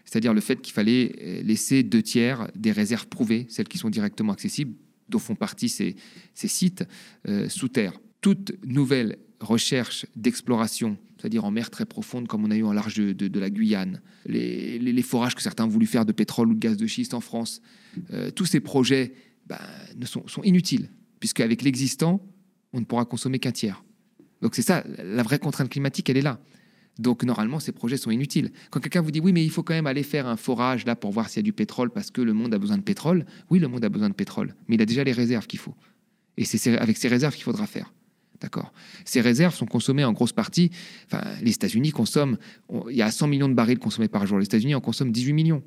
c'est-à-dire 0.05 0.33
le 0.33 0.41
fait 0.41 0.59
qu'il 0.59 0.73
fallait 0.73 1.11
euh, 1.21 1.43
laisser 1.43 1.83
deux 1.83 2.01
tiers 2.01 2.49
des 2.55 2.71
réserves 2.71 3.05
prouvées, 3.09 3.45
celles 3.47 3.67
qui 3.67 3.77
sont 3.77 3.91
directement 3.91 4.33
accessibles, 4.33 4.73
dont 5.11 5.19
font 5.19 5.35
partie 5.35 5.69
ces, 5.69 5.95
sites, 6.33 6.83
euh, 7.27 7.49
sous 7.49 7.67
terre. 7.67 7.93
Toute 8.21 8.53
nouvelle 8.65 9.17
recherche 9.39 10.05
d'exploration, 10.15 10.97
c'est-à-dire 11.17 11.45
en 11.45 11.51
mer 11.51 11.69
très 11.69 11.85
profonde, 11.85 12.27
comme 12.27 12.45
on 12.45 12.51
a 12.51 12.55
eu 12.55 12.63
en 12.63 12.73
large 12.73 12.95
de, 12.95 13.39
la 13.39 13.49
Guyane, 13.49 14.01
les, 14.25 15.01
forages 15.01 15.35
que 15.35 15.41
certains 15.41 15.65
ont 15.65 15.69
voulu 15.69 15.87
faire 15.87 16.05
de 16.05 16.11
pétrole 16.11 16.49
ou 16.49 16.53
de 16.53 16.59
gaz 16.59 16.77
de 16.77 16.87
schiste 16.87 17.13
en 17.13 17.21
France, 17.21 17.61
euh, 18.13 18.31
tous 18.31 18.45
ces 18.45 18.59
projets 18.59 19.13
ben, 19.47 19.59
ne 19.97 20.05
sont, 20.05 20.27
sont 20.27 20.43
inutiles, 20.43 20.89
puisqu'avec 21.19 21.61
l'existant, 21.61 22.25
on 22.73 22.79
ne 22.79 22.85
pourra 22.85 23.05
consommer 23.05 23.39
qu'un 23.39 23.51
tiers. 23.51 23.83
Donc 24.41 24.55
c'est 24.55 24.61
ça, 24.61 24.83
la 25.03 25.23
vraie 25.23 25.39
contrainte 25.39 25.69
climatique, 25.69 26.09
elle 26.09 26.17
est 26.17 26.23
là. 26.23 26.39
Donc 27.01 27.23
normalement, 27.23 27.59
ces 27.59 27.71
projets 27.71 27.97
sont 27.97 28.11
inutiles. 28.11 28.51
Quand 28.69 28.79
quelqu'un 28.79 29.01
vous 29.01 29.11
dit 29.11 29.19
oui, 29.19 29.33
mais 29.33 29.43
il 29.43 29.49
faut 29.49 29.63
quand 29.63 29.73
même 29.73 29.87
aller 29.87 30.03
faire 30.03 30.27
un 30.27 30.37
forage 30.37 30.85
là 30.85 30.95
pour 30.95 31.11
voir 31.11 31.29
s'il 31.29 31.39
y 31.39 31.39
a 31.39 31.43
du 31.43 31.53
pétrole 31.53 31.89
parce 31.89 32.11
que 32.11 32.21
le 32.21 32.33
monde 32.33 32.53
a 32.53 32.59
besoin 32.59 32.77
de 32.77 32.83
pétrole, 32.83 33.25
oui, 33.49 33.59
le 33.59 33.67
monde 33.67 33.83
a 33.83 33.89
besoin 33.89 34.09
de 34.09 34.13
pétrole, 34.13 34.55
mais 34.67 34.75
il 34.75 34.81
a 34.81 34.85
déjà 34.85 35.03
les 35.03 35.11
réserves 35.11 35.47
qu'il 35.47 35.59
faut. 35.59 35.73
Et 36.37 36.45
c'est 36.45 36.77
avec 36.77 36.97
ces 36.97 37.07
réserves 37.07 37.33
qu'il 37.33 37.43
faudra 37.43 37.65
faire. 37.65 37.91
D'accord 38.39 38.71
Ces 39.03 39.21
réserves 39.21 39.53
sont 39.53 39.65
consommées 39.65 40.03
en 40.03 40.13
grosse 40.13 40.31
partie. 40.31 40.71
Enfin, 41.07 41.23
les 41.41 41.51
États-Unis 41.51 41.91
consomment. 41.91 42.37
il 42.89 42.95
y 42.95 43.01
a 43.01 43.11
100 43.11 43.27
millions 43.27 43.49
de 43.49 43.53
barils 43.53 43.79
consommés 43.79 44.07
par 44.07 44.25
jour. 44.25 44.37
Les 44.39 44.45
États-Unis 44.45 44.75
en 44.75 44.81
consomment 44.81 45.11
18 45.11 45.33
millions, 45.33 45.63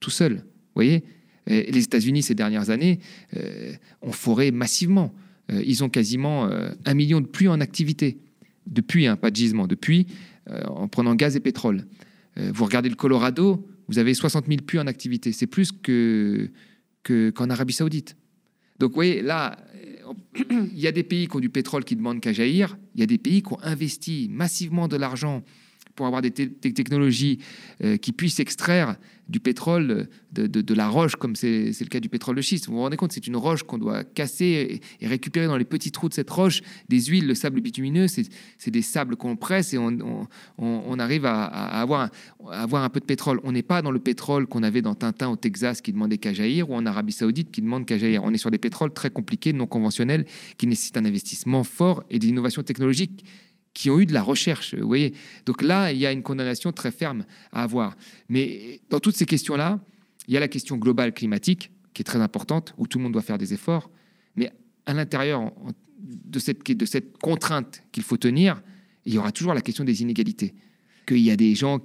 tout 0.00 0.10
seuls. 0.10 0.36
Vous 0.36 0.42
voyez? 0.74 1.04
Les 1.46 1.84
États-Unis, 1.84 2.22
ces 2.22 2.34
dernières 2.34 2.70
années, 2.70 3.00
euh, 3.36 3.72
ont 4.02 4.12
foré 4.12 4.50
massivement. 4.50 5.14
Euh, 5.52 5.62
ils 5.64 5.84
ont 5.84 5.88
quasiment 5.88 6.46
euh, 6.46 6.70
un 6.84 6.94
million 6.94 7.20
de 7.20 7.26
pluies 7.26 7.48
en 7.48 7.60
activité. 7.60 8.18
Depuis, 8.66 9.06
hein, 9.06 9.16
pas 9.16 9.30
de 9.30 9.36
gisement, 9.36 9.66
depuis, 9.66 10.06
euh, 10.50 10.64
en 10.66 10.88
prenant 10.88 11.14
gaz 11.14 11.36
et 11.36 11.40
pétrole. 11.40 11.86
Euh, 12.38 12.50
vous 12.52 12.64
regardez 12.64 12.88
le 12.88 12.96
Colorado, 12.96 13.66
vous 13.88 13.98
avez 13.98 14.14
60 14.14 14.46
000 14.46 14.62
puits 14.62 14.78
en 14.78 14.86
activité. 14.86 15.32
C'est 15.32 15.46
plus 15.46 15.72
que, 15.72 16.50
qu'en 17.04 17.50
Arabie 17.50 17.72
Saoudite. 17.72 18.16
Donc, 18.78 18.90
vous 18.90 18.96
voyez, 18.96 19.22
là, 19.22 19.56
il 20.50 20.78
y 20.78 20.86
a 20.86 20.92
des 20.92 21.02
pays 21.02 21.28
qui 21.28 21.36
ont 21.36 21.40
du 21.40 21.48
pétrole 21.48 21.84
qui 21.84 21.96
demandent 21.96 22.20
qu'à 22.20 22.32
jaillir. 22.32 22.76
Il 22.94 23.00
y 23.00 23.04
a 23.04 23.06
des 23.06 23.18
pays 23.18 23.42
qui 23.42 23.52
ont 23.52 23.62
investi 23.62 24.28
massivement 24.30 24.88
de 24.88 24.96
l'argent 24.96 25.42
pour 25.96 26.06
avoir 26.06 26.22
des, 26.22 26.30
technologies 26.30 27.38
euh, 27.82 27.96
qui 27.96 28.12
puissent 28.12 28.38
extraire 28.38 28.96
du 29.28 29.40
pétrole 29.40 30.08
de, 30.32 30.74
la 30.74 30.88
roche, 30.88 31.16
comme 31.16 31.34
c'est 31.34 31.72
le 31.80 31.88
cas 31.88 31.98
du 31.98 32.08
pétrole 32.08 32.36
de 32.36 32.42
schiste. 32.42 32.66
Vous 32.66 32.74
vous 32.74 32.80
rendez 32.80 32.96
compte, 32.96 33.12
c'est 33.12 33.26
une 33.26 33.36
roche 33.36 33.62
qu'on 33.64 33.78
doit 33.78 34.04
casser 34.04 34.80
et, 35.00 35.06
récupérer 35.06 35.46
dans 35.46 35.56
les 35.56 35.64
petits 35.64 35.90
trous 35.90 36.08
de 36.08 36.14
cette 36.14 36.30
roche 36.30 36.62
des 36.88 37.00
huiles, 37.00 37.26
le 37.26 37.34
sable 37.34 37.60
bitumineux, 37.60 38.06
c'est 38.06 38.70
des 38.70 38.82
sables 38.82 39.16
qu'on 39.16 39.36
presse 39.36 39.74
et 39.74 39.78
on, 39.78 40.98
arrive 40.98 41.26
à, 41.26 41.44
avoir, 41.44 42.10
à, 42.50 42.62
avoir, 42.62 42.84
un 42.84 42.88
peu 42.88 43.00
de 43.00 43.04
pétrole. 43.04 43.40
On 43.42 43.52
n'est 43.52 43.62
pas 43.62 43.82
dans 43.82 43.90
le 43.90 43.98
pétrole 43.98 44.46
qu'on 44.46 44.62
avait 44.62 44.82
dans 44.82 44.94
Tintin 44.94 45.28
au 45.28 45.36
Texas 45.36 45.80
qui 45.80 45.92
demandait 45.92 46.18
qu'à 46.18 46.30
ou 46.68 46.74
en 46.74 46.86
Arabie 46.86 47.12
Saoudite 47.12 47.50
qui 47.50 47.62
demande 47.62 47.86
qu'à. 47.86 47.96
On 48.22 48.32
est 48.32 48.38
sur 48.38 48.50
des 48.50 48.58
pétroles 48.58 48.92
très 48.92 49.10
compliqués, 49.10 49.52
non 49.52 49.66
conventionnels, 49.66 50.26
qui 50.58 50.66
nécessitent 50.66 50.98
un 50.98 51.04
investissement 51.04 51.64
fort 51.64 52.04
et 52.10 52.18
des 52.18 52.28
innovations 52.28 52.62
technologiques 52.62 53.24
qui 53.76 53.90
ont 53.90 54.00
eu 54.00 54.06
de 54.06 54.14
la 54.14 54.22
recherche. 54.22 54.74
Vous 54.74 54.86
voyez 54.86 55.12
Donc 55.44 55.60
là, 55.60 55.92
il 55.92 55.98
y 55.98 56.06
a 56.06 56.12
une 56.12 56.22
condamnation 56.22 56.72
très 56.72 56.90
ferme 56.90 57.26
à 57.52 57.62
avoir. 57.62 57.94
Mais 58.30 58.80
dans 58.88 59.00
toutes 59.00 59.16
ces 59.16 59.26
questions-là, 59.26 59.80
il 60.26 60.32
y 60.32 60.36
a 60.38 60.40
la 60.40 60.48
question 60.48 60.78
globale 60.78 61.12
climatique, 61.12 61.70
qui 61.92 62.00
est 62.00 62.04
très 62.04 62.20
importante, 62.20 62.74
où 62.78 62.86
tout 62.86 62.96
le 62.96 63.04
monde 63.04 63.12
doit 63.12 63.20
faire 63.20 63.36
des 63.36 63.52
efforts. 63.52 63.90
Mais 64.34 64.50
à 64.86 64.94
l'intérieur 64.94 65.52
de 65.98 66.38
cette, 66.38 66.66
de 66.66 66.86
cette 66.86 67.18
contrainte 67.18 67.82
qu'il 67.92 68.02
faut 68.02 68.16
tenir, 68.16 68.62
il 69.04 69.12
y 69.12 69.18
aura 69.18 69.30
toujours 69.30 69.52
la 69.52 69.60
question 69.60 69.84
des 69.84 70.00
inégalités. 70.00 70.54
Qu'il 71.06 71.18
y 71.18 71.30
a 71.30 71.36
des 71.36 71.54
gens 71.54 71.80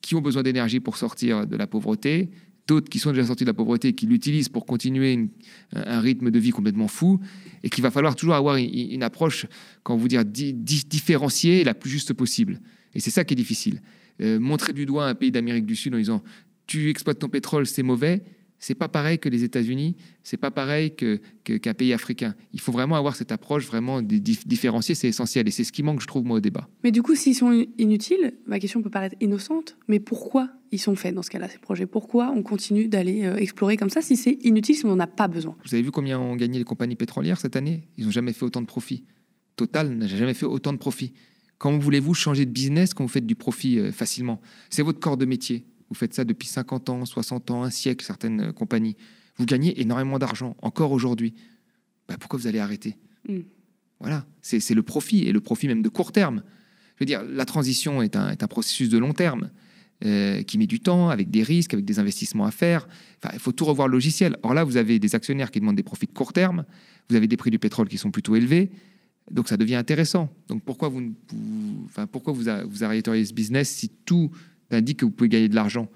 qui 0.00 0.14
ont 0.14 0.22
besoin 0.22 0.42
d'énergie 0.42 0.80
pour 0.80 0.96
sortir 0.96 1.46
de 1.46 1.56
la 1.56 1.66
pauvreté, 1.66 2.30
d'autres 2.66 2.88
qui 2.88 2.98
sont 2.98 3.10
déjà 3.10 3.26
sortis 3.26 3.44
de 3.44 3.50
la 3.50 3.54
pauvreté, 3.54 3.92
qui 3.92 4.06
l'utilisent 4.06 4.48
pour 4.48 4.64
continuer 4.66 5.28
un 5.72 6.00
rythme 6.00 6.30
de 6.30 6.38
vie 6.38 6.50
complètement 6.50 6.88
fou, 6.88 7.20
et 7.62 7.70
qu'il 7.70 7.82
va 7.82 7.90
falloir 7.90 8.16
toujours 8.16 8.34
avoir 8.34 8.56
une, 8.56 9.02
approche, 9.02 9.46
quand 9.82 9.96
vous 9.96 10.08
dire, 10.08 10.24
différenciée 10.24 11.64
la 11.64 11.74
plus 11.74 11.90
juste 11.90 12.14
possible. 12.14 12.60
Et 12.94 13.00
c'est 13.00 13.10
ça 13.10 13.24
qui 13.24 13.34
est 13.34 13.36
difficile. 13.36 13.80
Euh, 14.20 14.38
montrer 14.38 14.72
du 14.72 14.86
doigt 14.86 15.06
un 15.06 15.14
pays 15.14 15.32
d'Amérique 15.32 15.66
du 15.66 15.74
Sud 15.74 15.94
en 15.94 15.98
disant 15.98 16.22
tu 16.66 16.88
exploites 16.88 17.18
ton 17.18 17.28
pétrole, 17.28 17.66
c'est 17.66 17.82
mauvais, 17.82 18.22
c'est 18.64 18.74
pas 18.74 18.88
pareil 18.88 19.18
que 19.18 19.28
les 19.28 19.44
États-Unis, 19.44 19.94
c'est 20.22 20.38
pas 20.38 20.50
pareil 20.50 20.96
que, 20.96 21.20
qu'un 21.42 21.74
pays 21.74 21.92
africain. 21.92 22.34
Il 22.54 22.60
faut 22.60 22.72
vraiment 22.72 22.96
avoir 22.96 23.14
cette 23.14 23.30
approche 23.30 23.66
vraiment 23.66 24.00
différenciée, 24.00 24.94
c'est 24.94 25.08
essentiel 25.08 25.46
et 25.46 25.50
c'est 25.50 25.64
ce 25.64 25.72
qui 25.72 25.82
manque, 25.82 26.00
je 26.00 26.06
trouve, 26.06 26.24
moi, 26.24 26.38
au 26.38 26.40
débat. 26.40 26.66
Mais 26.82 26.90
du 26.90 27.02
coup, 27.02 27.14
s'ils 27.14 27.34
sont 27.34 27.66
inutiles, 27.76 28.32
ma 28.46 28.58
question 28.58 28.80
peut 28.80 28.88
paraître 28.88 29.16
innocente, 29.20 29.76
mais 29.86 30.00
pourquoi 30.00 30.48
ils 30.72 30.78
sont 30.78 30.96
faits 30.96 31.14
dans 31.14 31.20
ce 31.20 31.28
cas-là, 31.28 31.50
ces 31.50 31.58
projets? 31.58 31.84
Pourquoi 31.84 32.32
on 32.34 32.42
continue 32.42 32.88
d'aller 32.88 33.26
euh, 33.26 33.36
explorer 33.36 33.76
comme 33.76 33.90
ça 33.90 34.00
si 34.00 34.16
c'est 34.16 34.38
inutile, 34.40 34.76
si 34.76 34.86
on 34.86 34.96
n'en 34.96 35.00
a 35.00 35.06
pas 35.06 35.28
besoin? 35.28 35.58
Vous 35.66 35.74
avez 35.74 35.82
vu 35.82 35.90
combien 35.90 36.18
ont 36.18 36.34
gagné 36.34 36.56
les 36.58 36.64
compagnies 36.64 36.96
pétrolières 36.96 37.38
cette 37.38 37.56
année? 37.56 37.86
Ils 37.98 38.06
n'ont 38.06 38.12
jamais 38.12 38.32
fait 38.32 38.46
autant 38.46 38.62
de 38.62 38.66
profit. 38.66 39.04
Total 39.56 39.90
n'a 39.94 40.06
jamais 40.06 40.32
fait 40.32 40.46
autant 40.46 40.72
de 40.72 40.78
profit. 40.78 41.12
Comment 41.58 41.78
voulez-vous 41.78 42.14
changer 42.14 42.46
de 42.46 42.50
business 42.50 42.94
quand 42.94 43.04
vous 43.04 43.08
faites 43.08 43.26
du 43.26 43.34
profit 43.34 43.78
euh, 43.78 43.92
facilement? 43.92 44.40
C'est 44.70 44.82
votre 44.82 45.00
corps 45.00 45.18
de 45.18 45.26
métier. 45.26 45.66
Vous 45.94 46.00
faites 46.00 46.12
ça 46.12 46.24
depuis 46.24 46.48
50 46.48 46.90
ans, 46.90 47.04
60 47.04 47.52
ans, 47.52 47.62
un 47.62 47.70
siècle, 47.70 48.04
certaines 48.04 48.48
euh, 48.48 48.52
compagnies. 48.52 48.96
Vous 49.36 49.46
gagnez 49.46 49.80
énormément 49.80 50.18
d'argent, 50.18 50.56
encore 50.60 50.90
aujourd'hui. 50.90 51.34
Bah, 52.08 52.16
pourquoi 52.18 52.36
vous 52.36 52.48
allez 52.48 52.58
arrêter? 52.58 52.98
Hmm. 53.28 53.42
Voilà, 54.00 54.26
c'est 54.42 54.74
le 54.74 54.82
profit, 54.82 55.22
et 55.22 55.30
le 55.30 55.40
profit 55.40 55.68
même 55.68 55.82
de 55.82 55.88
court 55.88 56.10
terme. 56.10 56.42
Je 56.96 57.04
veux 57.04 57.06
dire, 57.06 57.22
la 57.22 57.44
transition 57.44 58.02
est 58.02 58.16
un, 58.16 58.34
processus 58.48 58.88
de 58.88 58.98
long 58.98 59.12
terme. 59.12 59.50
Euh, 60.04 60.42
qui 60.42 60.58
met 60.58 60.66
du 60.66 60.80
temps, 60.80 61.08
avec 61.08 61.30
des 61.30 61.44
risques, 61.44 61.72
avec 61.72 61.86
des 61.86 62.00
investissements 62.00 62.44
à 62.44 62.50
faire. 62.50 62.88
Enfin, 63.22 63.32
il 63.32 63.38
faut 63.38 63.52
tout 63.52 63.64
revoir 63.64 63.86
le 63.86 63.92
logiciel. 63.92 64.36
Or 64.42 64.52
là, 64.52 64.64
vous 64.64 64.76
avez 64.76 64.98
des 64.98 65.14
actionnaires 65.14 65.52
qui 65.52 65.60
demandent 65.60 65.76
des 65.76 65.84
profits 65.84 66.06
de 66.06 66.12
court 66.12 66.32
terme, 66.32 66.64
vous 67.08 67.14
avez 67.14 67.28
des 67.28 67.36
prix 67.36 67.50
du 67.50 67.60
pétrole 67.60 67.88
qui 67.88 67.96
sont 67.96 68.10
plutôt 68.10 68.34
élevés, 68.34 68.72
donc 69.30 69.48
ça 69.48 69.56
devient 69.56 69.76
intéressant. 69.76 70.34
Donc 70.48 70.62
pourquoi 70.64 70.88
vous, 70.88 71.14
enfin, 71.84 72.08
pourquoi 72.08 72.32
vous, 72.32 72.42
vous 72.68 72.84
arrêteriez 72.84 73.24
ce 73.24 73.32
business 73.32 73.70
si 73.70 73.88
tout 73.88 74.32
indique 74.74 74.98
que 74.98 75.04
vous 75.04 75.10
pouvez 75.10 75.28
gagner 75.28 75.48
de 75.48 75.54
l'argent. 75.54 75.88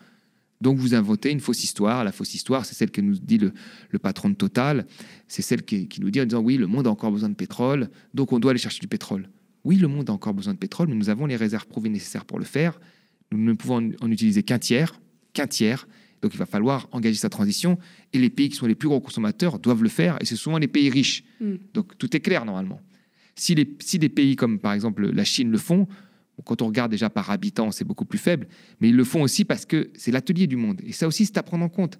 Donc 0.61 0.79
vous 0.79 0.95
inventez 0.95 1.31
une 1.31 1.41
fausse 1.41 1.63
histoire. 1.63 2.05
La 2.05 2.13
fausse 2.13 2.35
histoire, 2.35 2.65
c'est 2.65 2.75
celle 2.75 2.91
que 2.91 3.01
nous 3.01 3.17
dit 3.17 3.39
le, 3.39 3.99
patron 3.99 4.31
de 4.31 4.35
Total. 4.35 4.87
C'est 5.29 5.43
celle 5.43 5.63
qui, 5.63 5.89
nous 6.01 6.11
dit 6.11 6.21
en 6.21 6.25
disant 6.25 6.41
oui, 6.41 6.57
le 6.57 6.67
monde 6.67 6.87
a 6.87 6.91
encore 6.91 7.13
besoin 7.13 7.29
de 7.29 7.35
pétrole, 7.35 7.91
donc 8.15 8.33
on 8.33 8.39
doit 8.39 8.51
aller 8.51 8.59
chercher 8.59 8.81
du 8.81 8.89
pétrole. 8.89 9.29
Oui, 9.65 9.77
le 9.77 9.89
monde 9.89 10.09
a 10.11 10.13
encore 10.13 10.35
besoin 10.35 10.55
de 10.55 10.59
pétrole, 10.59 10.89
mais 10.89 10.95
nous 10.95 11.11
avons 11.11 11.27
les 11.27 11.37
réserves 11.37 11.67
prouvées 11.67 11.91
nécessaires 11.91 12.25
pour 12.25 12.39
le 12.39 12.45
faire. 12.45 12.81
Nous 13.33 13.39
ne 13.39 13.53
pouvons 13.53 13.93
en 14.01 14.11
utiliser 14.11 14.43
qu'un 14.43 14.59
tiers, 14.59 15.01
qu'un 15.33 15.47
tiers. 15.47 15.87
Donc 16.23 16.35
il 16.35 16.39
va 16.39 16.47
falloir 16.47 16.89
engager 16.91 17.17
sa 17.17 17.29
transition. 17.29 17.79
Et 18.13 18.19
les 18.19 18.31
pays 18.31 18.49
qui 18.49 18.57
sont 18.57 18.67
les 18.67 18.75
plus 18.75 18.89
gros 18.89 19.01
consommateurs 19.01 19.59
doivent 19.59 19.83
le 19.83 19.89
faire. 19.89 20.17
Et 20.21 20.25
c'est 20.25 20.37
souvent 20.37 20.59
les 20.59 20.69
pays 20.69 20.91
riches. 20.91 21.25
Mm. 21.41 21.55
Donc 21.75 21.97
tout 21.99 22.17
est 22.17 22.21
clair 22.21 22.45
normalement. 22.45 22.81
Si, 23.37 23.55
les, 23.55 23.77
si 23.81 23.99
des 23.99 24.09
pays 24.09 24.35
comme 24.35 24.59
par 24.59 24.73
exemple 24.73 25.09
la 25.11 25.25
Chine 25.25 25.51
le 25.51 25.59
font, 25.59 25.87
quand 26.45 26.63
on 26.63 26.67
regarde 26.67 26.91
déjà 26.91 27.11
par 27.11 27.31
habitant, 27.31 27.71
c'est 27.71 27.85
beaucoup 27.85 28.05
plus 28.05 28.19
faible, 28.19 28.47
mais 28.81 28.89
ils 28.89 28.97
le 28.97 29.05
font 29.05 29.23
aussi 29.23 29.45
parce 29.45 29.67
que 29.67 29.91
c'est 29.95 30.11
l'atelier 30.11 30.47
du 30.47 30.57
monde. 30.57 30.81
Et 30.85 30.93
ça 30.93 31.07
aussi, 31.07 31.27
c'est 31.27 31.39
à 31.39 31.43
prendre 31.43 31.65
en 31.65 31.69
compte. 31.69 31.99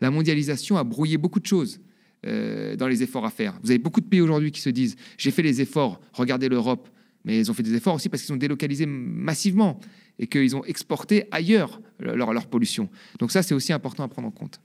La 0.00 0.10
mondialisation 0.10 0.76
a 0.76 0.84
brouillé 0.84 1.16
beaucoup 1.16 1.40
de 1.40 1.46
choses 1.46 1.80
euh, 2.26 2.76
dans 2.76 2.88
les 2.88 3.02
efforts 3.02 3.24
à 3.24 3.30
faire. 3.30 3.58
Vous 3.62 3.70
avez 3.70 3.78
beaucoup 3.78 4.00
de 4.00 4.06
pays 4.06 4.20
aujourd'hui 4.20 4.50
qui 4.50 4.60
se 4.60 4.70
disent 4.70 4.96
j'ai 5.16 5.30
fait 5.30 5.42
les 5.42 5.60
efforts, 5.60 6.00
regardez 6.12 6.48
l'Europe, 6.48 6.88
mais 7.24 7.38
ils 7.38 7.50
ont 7.50 7.54
fait 7.54 7.62
des 7.62 7.74
efforts 7.74 7.94
aussi 7.94 8.08
parce 8.08 8.22
qu'ils 8.22 8.32
ont 8.32 8.38
délocalisé 8.38 8.86
massivement 8.86 9.80
et 10.18 10.26
qu'ils 10.26 10.56
ont 10.56 10.64
exporté 10.64 11.24
ailleurs 11.30 11.80
leur, 12.00 12.32
leur 12.32 12.46
pollution. 12.46 12.88
Donc 13.18 13.30
ça, 13.30 13.42
c'est 13.42 13.54
aussi 13.54 13.72
important 13.72 14.02
à 14.02 14.08
prendre 14.08 14.28
en 14.28 14.32
compte. 14.32 14.60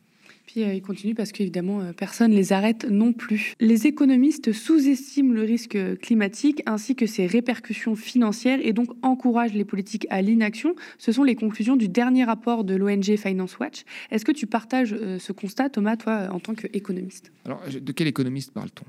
Puis 0.46 0.64
euh, 0.64 0.74
ils 0.74 0.82
continuent 0.82 1.16
parce 1.16 1.32
qu'évidemment, 1.32 1.82
euh, 1.82 1.94
personne 1.94 2.32
ne 2.32 2.36
les 2.36 2.54
arrête 2.54 2.86
non 2.90 3.14
plus. 3.14 3.54
Les 3.60 3.88
économistes 3.88 4.52
sous-estiment 4.52 5.34
le 5.34 5.42
risque 5.42 5.78
climatique 6.00 6.62
ainsi 6.66 6.96
que 6.96 7.06
ses 7.06 7.28
répercussions 7.28 7.96
financières 7.96 8.60
et 8.62 8.74
donc 8.74 8.90
encouragent 9.02 9.54
les 9.54 9.66
politiques 9.66 10.06
à 10.10 10.22
l'inaction. 10.22 10.76
Ce 10.98 11.12
sont 11.12 11.24
les 11.24 11.36
conclusions 11.36 11.76
du 11.76 11.88
dernier 11.88 12.24
rapport 12.24 12.64
de 12.64 12.76
l'ONG 12.76 13.16
Finance 13.18 13.58
Watch. 13.60 13.84
Est-ce 14.12 14.26
que 14.26 14.32
tu 14.32 14.48
partages 14.48 14.94
euh, 14.94 15.18
ce 15.20 15.32
constat, 15.32 15.70
Thomas, 15.70 15.98
toi, 15.98 16.30
en 16.32 16.40
tant 16.40 16.54
qu'économiste? 16.54 17.32
Alors, 17.46 17.62
de 17.70 17.92
quel 17.92 18.08
économiste 18.08 18.52
parle-t-on? 18.52 18.86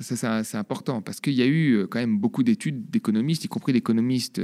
C'est 0.00 0.56
important 0.56 1.02
parce 1.02 1.20
qu'il 1.20 1.32
y 1.32 1.42
a 1.42 1.46
eu 1.46 1.88
quand 1.90 1.98
même 1.98 2.18
beaucoup 2.18 2.44
d'études 2.44 2.88
d'économistes, 2.88 3.44
y 3.44 3.48
compris 3.48 3.72
d'économistes 3.72 4.40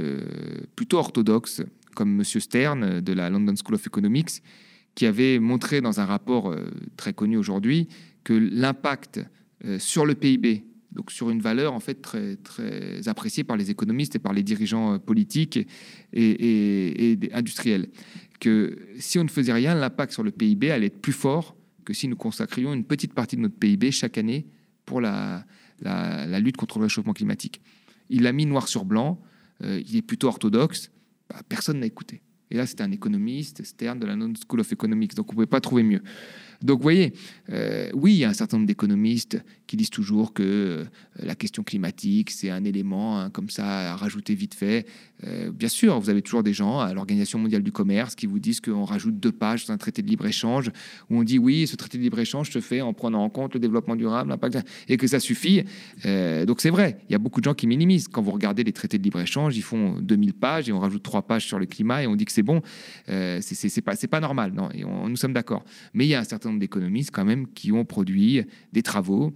plutôt 0.75 0.97
orthodoxes, 0.97 1.63
comme 1.95 2.19
M. 2.19 2.23
Stern 2.25 2.99
de 2.99 3.13
la 3.13 3.29
London 3.29 3.53
School 3.55 3.75
of 3.75 3.87
Economics, 3.87 4.41
qui 4.95 5.05
avait 5.05 5.39
montré 5.39 5.81
dans 5.81 5.99
un 5.99 6.05
rapport 6.05 6.49
euh, 6.49 6.71
très 6.97 7.13
connu 7.13 7.37
aujourd'hui 7.37 7.89
que 8.23 8.33
l'impact 8.33 9.21
euh, 9.65 9.77
sur 9.77 10.05
le 10.05 10.15
PIB, 10.15 10.63
donc 10.93 11.11
sur 11.11 11.29
une 11.29 11.41
valeur 11.41 11.73
en 11.73 11.81
fait 11.81 11.95
très, 11.95 12.37
très 12.37 13.07
appréciée 13.07 13.43
par 13.43 13.57
les 13.57 13.69
économistes 13.69 14.15
et 14.15 14.19
par 14.19 14.33
les 14.33 14.41
dirigeants 14.41 14.93
euh, 14.93 14.97
politiques 14.97 15.59
et, 16.13 17.19
industriels, 17.33 17.89
que 18.39 18.77
si 18.97 19.19
on 19.19 19.23
ne 19.25 19.29
faisait 19.29 19.53
rien, 19.53 19.75
l'impact 19.75 20.13
sur 20.13 20.23
le 20.23 20.31
PIB 20.31 20.71
allait 20.71 20.87
être 20.87 21.01
plus 21.01 21.13
fort 21.13 21.55
que 21.83 21.93
si 21.93 22.07
nous 22.07 22.15
consacrions 22.15 22.73
une 22.73 22.85
petite 22.85 23.13
partie 23.13 23.35
de 23.35 23.41
notre 23.41 23.55
PIB 23.55 23.91
chaque 23.91 24.17
année 24.17 24.47
pour 24.85 25.01
la, 25.01 25.45
lutte 26.39 26.57
contre 26.57 26.79
le 26.79 26.83
réchauffement 26.85 27.13
climatique. 27.13 27.61
Il 28.09 28.23
l'a 28.23 28.31
mis 28.31 28.45
noir 28.45 28.67
sur 28.67 28.85
blanc, 28.85 29.21
il 29.61 29.95
est 29.95 30.01
plutôt 30.01 30.27
orthodoxe, 30.27 30.89
bah, 31.29 31.41
personne 31.47 31.79
n'a 31.79 31.85
écouté. 31.85 32.21
Et 32.51 32.55
là, 32.55 32.65
c'était 32.65 32.83
un 32.83 32.91
économiste, 32.91 33.63
Stern 33.63 33.99
de 33.99 34.05
la 34.05 34.15
Non 34.15 34.33
School 34.47 34.59
of 34.59 34.71
Economics, 34.71 35.15
donc 35.15 35.27
on 35.29 35.31
ne 35.31 35.35
pouvait 35.35 35.45
pas 35.47 35.61
trouver 35.61 35.83
mieux. 35.83 36.01
Donc, 36.61 36.79
vous 36.79 36.83
voyez, 36.83 37.13
euh, 37.51 37.89
oui, 37.93 38.13
il 38.13 38.17
y 38.17 38.25
a 38.25 38.29
un 38.29 38.33
certain 38.33 38.57
nombre 38.57 38.67
d'économistes 38.67 39.41
qui 39.67 39.77
disent 39.77 39.89
toujours 39.89 40.33
que 40.33 40.43
euh, 40.43 40.83
la 41.19 41.35
question 41.35 41.63
climatique, 41.63 42.29
c'est 42.29 42.49
un 42.49 42.63
élément 42.63 43.19
hein, 43.19 43.29
comme 43.29 43.49
ça 43.49 43.93
à 43.93 43.95
rajouter 43.95 44.35
vite 44.35 44.53
fait. 44.53 44.85
Euh, 45.23 45.51
bien 45.51 45.69
sûr, 45.69 45.99
vous 45.99 46.09
avez 46.09 46.21
toujours 46.21 46.43
des 46.43 46.53
gens 46.53 46.79
à 46.79 46.93
l'Organisation 46.93 47.39
mondiale 47.39 47.63
du 47.63 47.71
commerce 47.71 48.15
qui 48.15 48.27
vous 48.27 48.39
disent 48.39 48.61
qu'on 48.61 48.83
rajoute 48.83 49.19
deux 49.19 49.31
pages 49.31 49.65
sur 49.65 49.73
un 49.73 49.77
traité 49.77 50.01
de 50.01 50.07
libre-échange, 50.07 50.69
où 51.09 51.19
on 51.19 51.23
dit 51.23 51.39
oui, 51.39 51.67
ce 51.67 51.75
traité 51.75 51.97
de 51.97 52.03
libre-échange 52.03 52.51
se 52.51 52.59
fait 52.59 52.81
en 52.81 52.93
prenant 52.93 53.23
en 53.23 53.29
compte 53.29 53.53
le 53.53 53.59
développement 53.59 53.95
durable, 53.95 54.35
et 54.87 54.97
que 54.97 55.07
ça 55.07 55.19
suffit. 55.19 55.63
donc, 56.03 56.61
c'est 56.61 56.69
vrai, 56.69 56.99
il 57.09 57.13
y 57.13 57.15
a 57.15 57.19
beaucoup 57.19 57.39
de 57.39 57.45
gens 57.45 57.53
qui 57.53 57.67
minimisent. 57.67 58.07
Quand 58.07 58.21
vous 58.21 58.31
regardez 58.31 58.63
les 58.63 58.73
traités 58.73 58.97
de 58.97 59.03
libre-échange, 59.03 59.57
ils 59.57 59.63
font 59.63 59.99
2000 59.99 60.33
pages 60.33 60.69
et 60.69 60.71
on 60.71 60.79
rajoute 60.79 61.03
trois 61.03 61.21
pages 61.21 61.45
sur 61.45 61.59
le 61.59 61.65
climat 61.65 62.03
et 62.03 62.07
on 62.07 62.15
dit 62.15 62.25
que 62.25 62.31
c'est 62.31 62.43
bon. 62.43 62.61
c'est 63.07 63.81
pas, 63.81 63.95
pas 63.95 64.19
normal, 64.19 64.53
non 64.53 64.69
et 64.71 64.83
nous 64.83 65.15
sommes 65.15 65.33
d'accord. 65.33 65.63
Mais 65.93 66.05
il 66.05 66.09
y 66.09 66.15
a 66.15 66.19
un 66.19 66.23
certain 66.23 66.44
d'économistes 66.53 67.11
quand 67.11 67.25
même 67.25 67.47
qui 67.47 67.71
ont 67.71 67.85
produit 67.85 68.43
des 68.73 68.83
travaux. 68.83 69.33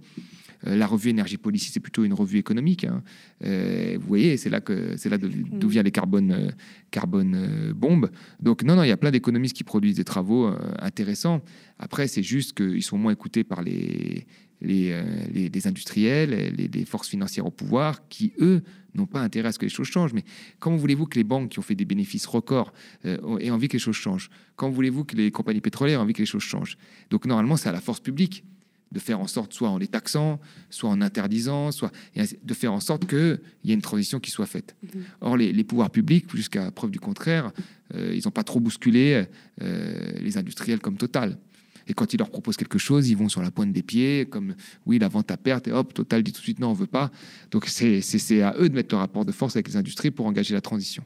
Euh, 0.66 0.76
la 0.76 0.86
revue 0.86 1.10
Énergie 1.10 1.36
Policy, 1.36 1.70
c'est 1.72 1.80
plutôt 1.80 2.04
une 2.04 2.14
revue 2.14 2.38
économique. 2.38 2.84
Hein. 2.84 3.02
Euh, 3.44 3.96
vous 4.00 4.06
voyez, 4.06 4.36
c'est 4.36 4.50
là 4.50 4.60
que 4.60 4.96
c'est 4.96 5.08
là 5.08 5.18
d'où 5.18 5.68
vient 5.68 5.82
les 5.82 5.90
carbone, 5.90 6.32
euh, 6.32 6.50
carbone 6.90 7.72
bombes. 7.74 8.10
Donc 8.40 8.62
non, 8.62 8.76
non, 8.76 8.82
il 8.82 8.88
y 8.88 8.92
a 8.92 8.96
plein 8.96 9.10
d'économistes 9.10 9.56
qui 9.56 9.64
produisent 9.64 9.96
des 9.96 10.04
travaux 10.04 10.50
intéressants. 10.80 11.42
Après, 11.78 12.08
c'est 12.08 12.22
juste 12.22 12.56
qu'ils 12.56 12.82
sont 12.82 12.98
moins 12.98 13.12
écoutés 13.12 13.44
par 13.44 13.62
les, 13.62 14.26
les, 14.60 15.02
les, 15.32 15.66
industriels, 15.66 16.54
les, 16.56 16.68
les, 16.68 16.84
forces 16.84 17.08
financières 17.08 17.46
au 17.46 17.50
pouvoir, 17.50 18.08
qui, 18.08 18.32
eux, 18.40 18.62
n'ont 18.94 19.06
pas 19.06 19.20
intérêt 19.20 19.48
à 19.48 19.52
ce 19.52 19.58
que 19.58 19.66
les 19.66 19.70
choses 19.70 19.88
changent. 19.88 20.12
Mais 20.12 20.24
comment 20.58 20.76
voulez-vous 20.76 21.06
que 21.06 21.16
les 21.16 21.24
banques 21.24 21.50
qui 21.50 21.58
ont 21.58 21.62
fait 21.62 21.74
des 21.74 21.84
bénéfices 21.84 22.26
records 22.26 22.72
euh, 23.04 23.38
aient 23.38 23.50
envie 23.50 23.68
que 23.68 23.74
les 23.74 23.78
choses 23.78 23.96
changent? 23.96 24.30
Comment 24.56 24.72
voulez-vous 24.72 25.04
que 25.04 25.16
les 25.16 25.30
compagnies 25.30 25.60
pétrolières 25.60 26.00
aient 26.00 26.02
envie 26.02 26.12
que 26.12 26.22
les 26.22 26.26
choses 26.26 26.42
changent? 26.42 26.76
Donc 27.10 27.26
normalement, 27.26 27.56
c'est 27.56 27.68
à 27.68 27.72
la 27.72 27.80
force 27.80 28.00
publique 28.00 28.44
de 28.92 28.98
faire 28.98 29.20
en 29.20 29.26
sorte, 29.26 29.52
soit 29.52 29.68
en 29.68 29.78
les 29.78 29.86
taxant, 29.86 30.40
soit 30.68 30.90
en 30.90 31.00
interdisant, 31.00 31.70
soit 31.70 31.92
de 32.16 32.54
faire 32.54 32.72
en 32.72 32.80
sorte 32.80 33.06
qu'il 33.06 33.40
y 33.64 33.70
ait 33.70 33.74
une 33.74 33.82
transition 33.82 34.18
qui 34.18 34.30
soit 34.30 34.46
faite. 34.46 34.74
Mm-hmm. 34.84 35.00
Or, 35.20 35.36
les, 35.36 35.64
pouvoirs 35.64 35.90
publics, 35.90 36.26
jusqu'à 36.34 36.70
preuve 36.70 36.90
du 36.90 36.98
contraire, 37.00 37.52
euh, 37.94 38.12
ils 38.14 38.22
n'ont 38.24 38.32
pas 38.32 38.44
trop 38.44 38.60
bousculé 38.60 39.26
euh, 39.62 40.12
les 40.20 40.38
industriels 40.38 40.80
comme 40.80 40.96
Total. 40.96 41.38
Et 41.86 41.94
quand 41.94 42.12
ils 42.12 42.18
leur 42.18 42.30
proposent 42.30 42.56
quelque 42.56 42.78
chose, 42.78 43.08
ils 43.08 43.16
vont 43.16 43.28
sur 43.28 43.42
la 43.42 43.50
pointe 43.50 43.72
des 43.72 43.82
pieds, 43.82 44.26
comme 44.30 44.54
oui, 44.86 44.98
la 44.98 45.08
vente 45.08 45.30
à 45.30 45.36
perte, 45.36 45.66
et 45.66 45.72
hop, 45.72 45.92
Total 45.94 46.22
dit 46.22 46.32
tout 46.32 46.40
de 46.40 46.44
suite 46.44 46.60
non, 46.60 46.68
on 46.68 46.74
veut 46.74 46.86
pas. 46.86 47.10
Donc 47.50 47.66
c'est 47.66 48.42
à 48.42 48.54
eux 48.58 48.68
de 48.68 48.74
mettre 48.74 48.94
le 48.94 48.98
rapport 48.98 49.24
de 49.24 49.32
force 49.32 49.56
avec 49.56 49.68
les 49.68 49.76
industries 49.76 50.10
pour 50.10 50.26
engager 50.26 50.54
la 50.54 50.60
transition. 50.60 51.04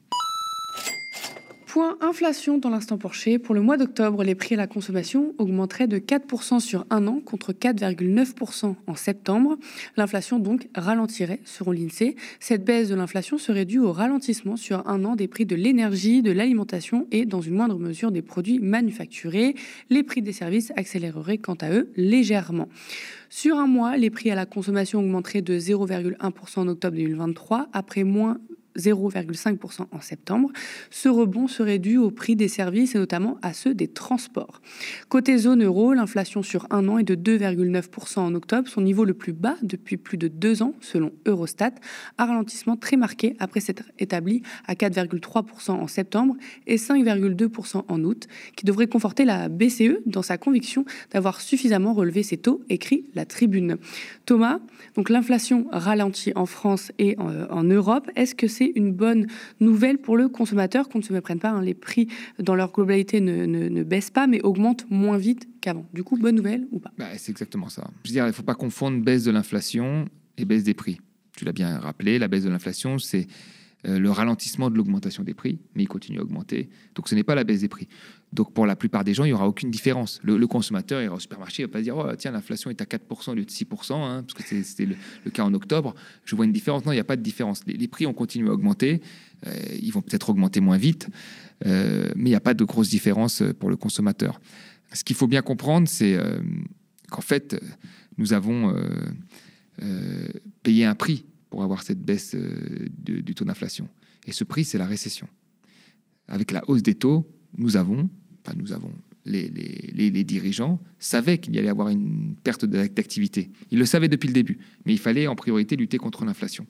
Point 1.75 1.99
inflation 2.01 2.59
dans 2.59 2.71
l'instant 2.71 2.99
Porcher. 2.99 3.41
Pour 3.41 3.53
le 3.53 3.61
mois 3.61 3.77
d'octobre, 3.77 4.23
les 4.23 4.37
prix 4.37 4.55
à 4.55 4.59
la 4.59 4.69
consommation 4.69 5.35
augmenteraient 5.39 5.89
de 5.89 5.99
4% 5.99 6.61
sur 6.61 6.87
un 6.89 7.09
an 7.09 7.19
contre 7.19 7.53
4,9% 7.53 8.77
en 8.87 8.95
septembre. 8.95 9.59
L'inflation 9.97 10.39
donc 10.39 10.69
ralentirait 10.77 11.41
selon 11.45 11.73
l'INSEE. 11.73 12.15
Cette 12.39 12.65
baisse 12.65 12.91
de 12.91 12.95
l'inflation 12.95 13.39
serait 13.39 13.65
due 13.65 13.81
au 13.81 13.91
ralentissement 13.91 14.55
sur 14.57 14.87
un 14.89 15.05
an 15.05 15.17
des 15.17 15.27
prix 15.27 15.47
de 15.47 15.57
l'énergie, 15.57 16.23
de 16.23 16.31
l'alimentation 16.31 17.09
et 17.11 17.27
dans 17.27 17.41
une 17.41 17.55
moindre 17.55 17.81
mesure 17.81 18.13
des 18.13 18.23
produits 18.23 18.61
manufacturés. 18.61 19.57
Les 19.91 20.05
prix 20.05 20.23
des 20.23 20.33
services 20.33 20.73
accéléreraient 20.77 21.39
quant 21.39 21.59
à 21.61 21.73
eux 21.73 21.91
légèrement. 21.97 22.69
Sur 23.31 23.59
un 23.59 23.67
mois, 23.67 23.97
les 23.97 24.11
prix 24.11 24.31
à 24.31 24.37
la 24.37 24.47
consommation 24.47 25.01
augmenteraient 25.01 25.43
de 25.43 25.59
0,1% 25.59 26.61
en 26.61 26.69
octobre 26.69 26.97
2023 26.97 27.67
après 27.73 28.05
moins 28.05 28.39
0,5% 28.77 29.87
en 29.91 30.01
septembre. 30.01 30.51
Ce 30.91 31.09
rebond 31.09 31.49
serait 31.49 31.79
dû 31.79 31.97
au 31.97 32.11
prix 32.11 32.37
des 32.37 32.49
services 32.49 32.95
et 32.95 32.99
notamment 32.99 33.39
à 33.43 33.53
ceux 33.53 33.75
des 33.75 33.89
transports. 33.89 34.61
Côté 35.09 35.39
zone 35.39 35.65
euro, 35.65 35.95
l'inflation 35.95 36.43
sur 36.43 36.67
un 36.71 36.89
an 36.89 36.99
est 36.99 37.05
de 37.05 37.15
2,9% 37.15 38.21
en 38.21 38.35
octobre, 38.35 38.69
son 38.69 38.81
niveau 38.81 39.05
le 39.05 39.15
plus 39.15 39.33
bas 39.33 39.57
depuis 39.63 39.97
plus 39.97 40.19
de 40.19 40.29
deux 40.29 40.63
ans 40.63 40.75
selon 40.81 41.13
Eurostat, 41.27 41.73
un 42.19 42.27
ralentissement 42.27 42.77
très 42.77 42.97
marqué 42.97 43.37
après 43.39 43.61
s'être 43.61 43.85
établi 43.99 44.43
à 44.67 44.75
4,3% 44.75 45.71
en 45.73 45.87
septembre 45.87 46.37
et 46.67 46.77
5,2% 46.77 47.85
en 47.87 48.05
août, 48.05 48.27
qui 48.57 48.65
devrait 48.65 48.87
conforter 48.87 49.25
la 49.25 49.49
BCE 49.49 50.01
dans 50.07 50.23
sa 50.23 50.39
conviction 50.39 50.85
d'avoir 51.13 51.41
suffisamment 51.41 51.95
relevé 51.95 52.23
ses 52.23 52.37
taux, 52.37 52.63
écrit 52.69 53.07
la 53.15 53.25
tribune. 53.25 53.77
Thomas, 54.27 54.59
donc 54.97 55.11
l'inflation 55.11 55.67
ralentit 55.71 56.33
en 56.35 56.47
France 56.47 56.93
et 56.99 57.17
en, 57.19 57.31
en 57.51 57.65
Europe. 57.65 58.11
Est-ce 58.17 58.35
que 58.35 58.49
c'est 58.49 58.64
une 58.75 58.93
bonne 58.93 59.27
nouvelle 59.61 59.99
pour 59.99 60.17
le 60.17 60.29
consommateur 60.29 60.89
qu'on 60.89 60.99
ne 60.99 61.05
se 61.05 61.13
méprenne 61.13 61.39
pas. 61.39 61.51
Hein. 61.51 61.63
les 61.63 61.75
prix 61.75 62.09
dans 62.39 62.55
leur 62.55 62.73
globalité 62.73 63.21
ne, 63.21 63.83
baissent 63.83 64.11
pas, 64.11 64.27
mais 64.27 64.41
augmentent 64.43 64.87
moins 64.91 65.19
vite 65.19 65.49
qu'avant. 65.61 65.87
Du 65.93 66.05
coup, 66.05 66.17
bonne 66.17 66.37
nouvelle 66.37 66.67
ou 66.71 66.79
pas? 66.79 66.93
Bah, 66.99 67.07
C'est 67.17 67.31
exactement 67.31 67.69
ça. 67.69 67.89
Je 68.05 68.11
veux 68.11 68.13
dire, 68.13 68.25
il 68.25 68.29
ne 68.29 68.33
faut 68.33 68.43
pas 68.43 68.55
confondre 68.55 69.03
baisse 69.03 69.25
de 69.25 69.31
l'inflation 69.31 70.07
et 70.37 70.45
baisse 70.45 70.65
des 70.65 70.75
prix. 70.75 71.01
Tu 71.37 71.45
l'as 71.45 71.53
bien 71.53 71.79
rappelé, 71.79 72.19
la 72.19 72.29
baisse 72.29 72.45
de 72.45 72.51
l'inflation, 72.51 72.99
c'est 72.99 73.27
le 73.85 74.11
ralentissement 74.11 74.71
de 74.71 74.77
l'augmentation 74.77 75.23
des 75.23 75.35
prix, 75.35 75.59
mais 75.75 75.83
il 75.83 75.89
continue 75.89 76.19
à 76.19 76.23
augmenter. 76.23 76.69
Donc 76.95 77.09
ce 77.09 77.15
n'est 77.15 77.23
pas 77.23 77.35
la 77.35 77.45
baisse 77.45 77.61
des 77.61 77.69
prix. 77.69 77.89
Donc 78.35 78.53
pour 78.53 78.67
la 78.67 78.75
plupart 78.75 79.05
des 79.05 79.15
gens, 79.15 79.25
il 79.25 79.29
n'y 79.29 79.33
aura 79.33 79.47
aucune 79.47 79.71
différence. 79.71 80.21
Le, 80.25 80.45
consommateur 80.49 81.01
ira 81.01 81.15
au 81.15 81.21
supermarché, 81.21 81.63
il 81.63 81.67
ne 81.67 81.69
va 81.69 81.73
pas 81.75 81.83
dire 81.83 81.97
oh, 81.97 82.07
tiens, 82.19 82.33
l'inflation 82.33 82.69
est 82.69 82.81
à 82.81 82.85
4% 82.85 83.31
au 83.31 83.35
lieu 83.35 83.45
de 83.45 83.51
6%, 83.51 83.93
hein, 83.93 84.25
parce 84.25 84.35
que 84.35 84.63
c'était 84.63 84.87
le, 84.87 85.31
cas 85.31 85.45
en 85.45 85.55
octobre. 85.55 85.95
Je 86.25 86.35
vois 86.35 86.45
une 86.45 86.53
différence. 86.53 86.85
Non, 86.85 86.91
il 86.91 86.97
n'y 86.97 87.01
a 87.01 87.05
pas 87.05 87.17
de 87.17 87.23
différence. 87.23 87.61
Les, 87.67 87.87
prix 87.87 88.07
ont 88.07 88.13
continué 88.13 88.49
à 88.49 88.53
augmenter. 88.53 89.01
Euh, 89.47 89.53
ils 89.81 89.93
vont 89.93 90.03
peut-être 90.03 90.31
augmenter 90.31 90.61
moins 90.61 90.79
vite, 90.79 91.09
euh, 91.65 92.11
mais 92.17 92.25
il 92.25 92.33
n'y 92.33 92.35
a 92.35 92.41
pas 92.41 92.55
de 92.55 92.65
grosse 92.65 92.89
différence 92.89 93.45
pour 93.61 93.71
le 93.71 93.77
consommateur. 93.77 94.41
Ce 94.93 95.05
qu'il 95.05 95.15
faut 95.15 95.29
bien 95.29 95.43
comprendre, 95.43 95.87
c'est 95.89 96.19
qu'en 97.11 97.21
fait, 97.21 97.61
nous 98.19 98.33
avons 98.33 98.75
payé 100.63 100.85
un 100.85 100.95
prix 100.95 101.25
pour 101.55 101.63
avoir 101.63 101.85
cette 101.85 102.01
baisse 102.01 102.35
euh, 102.35 102.89
du 102.99 103.33
taux 103.33 103.45
d'inflation. 103.45 103.89
Et 104.27 104.33
ce 104.33 104.43
prix, 104.43 104.65
c'est 104.65 104.77
la 104.77 104.87
récession. 104.87 105.29
Avec 106.27 106.51
la 106.51 106.69
hausse 106.69 106.83
des 106.83 106.97
taux, 106.97 107.31
nous 107.57 107.77
avons, 107.77 108.11
enfin 108.45 108.57
nous 108.59 108.73
avons, 108.73 108.91
les, 109.25 109.49
les, 109.51 110.11
les, 110.11 110.25
dirigeants 110.25 110.81
savaient 110.99 111.39
qu'il 111.39 111.55
y 111.55 111.61
allait 111.61 111.69
avoir 111.69 111.91
une 111.91 112.35
perte 112.43 112.65
d'activité. 112.65 113.53
Ils 113.71 113.79
le 113.79 113.87
savaient 113.87 114.09
depuis 114.09 114.27
le 114.27 114.33
début, 114.33 114.59
mais 114.85 114.93
il 114.95 114.99
fallait 114.99 115.29
en 115.29 115.37
priorité 115.37 115.77
lutter 115.77 115.97
contre 115.97 116.25
l'inflation. 116.25 116.67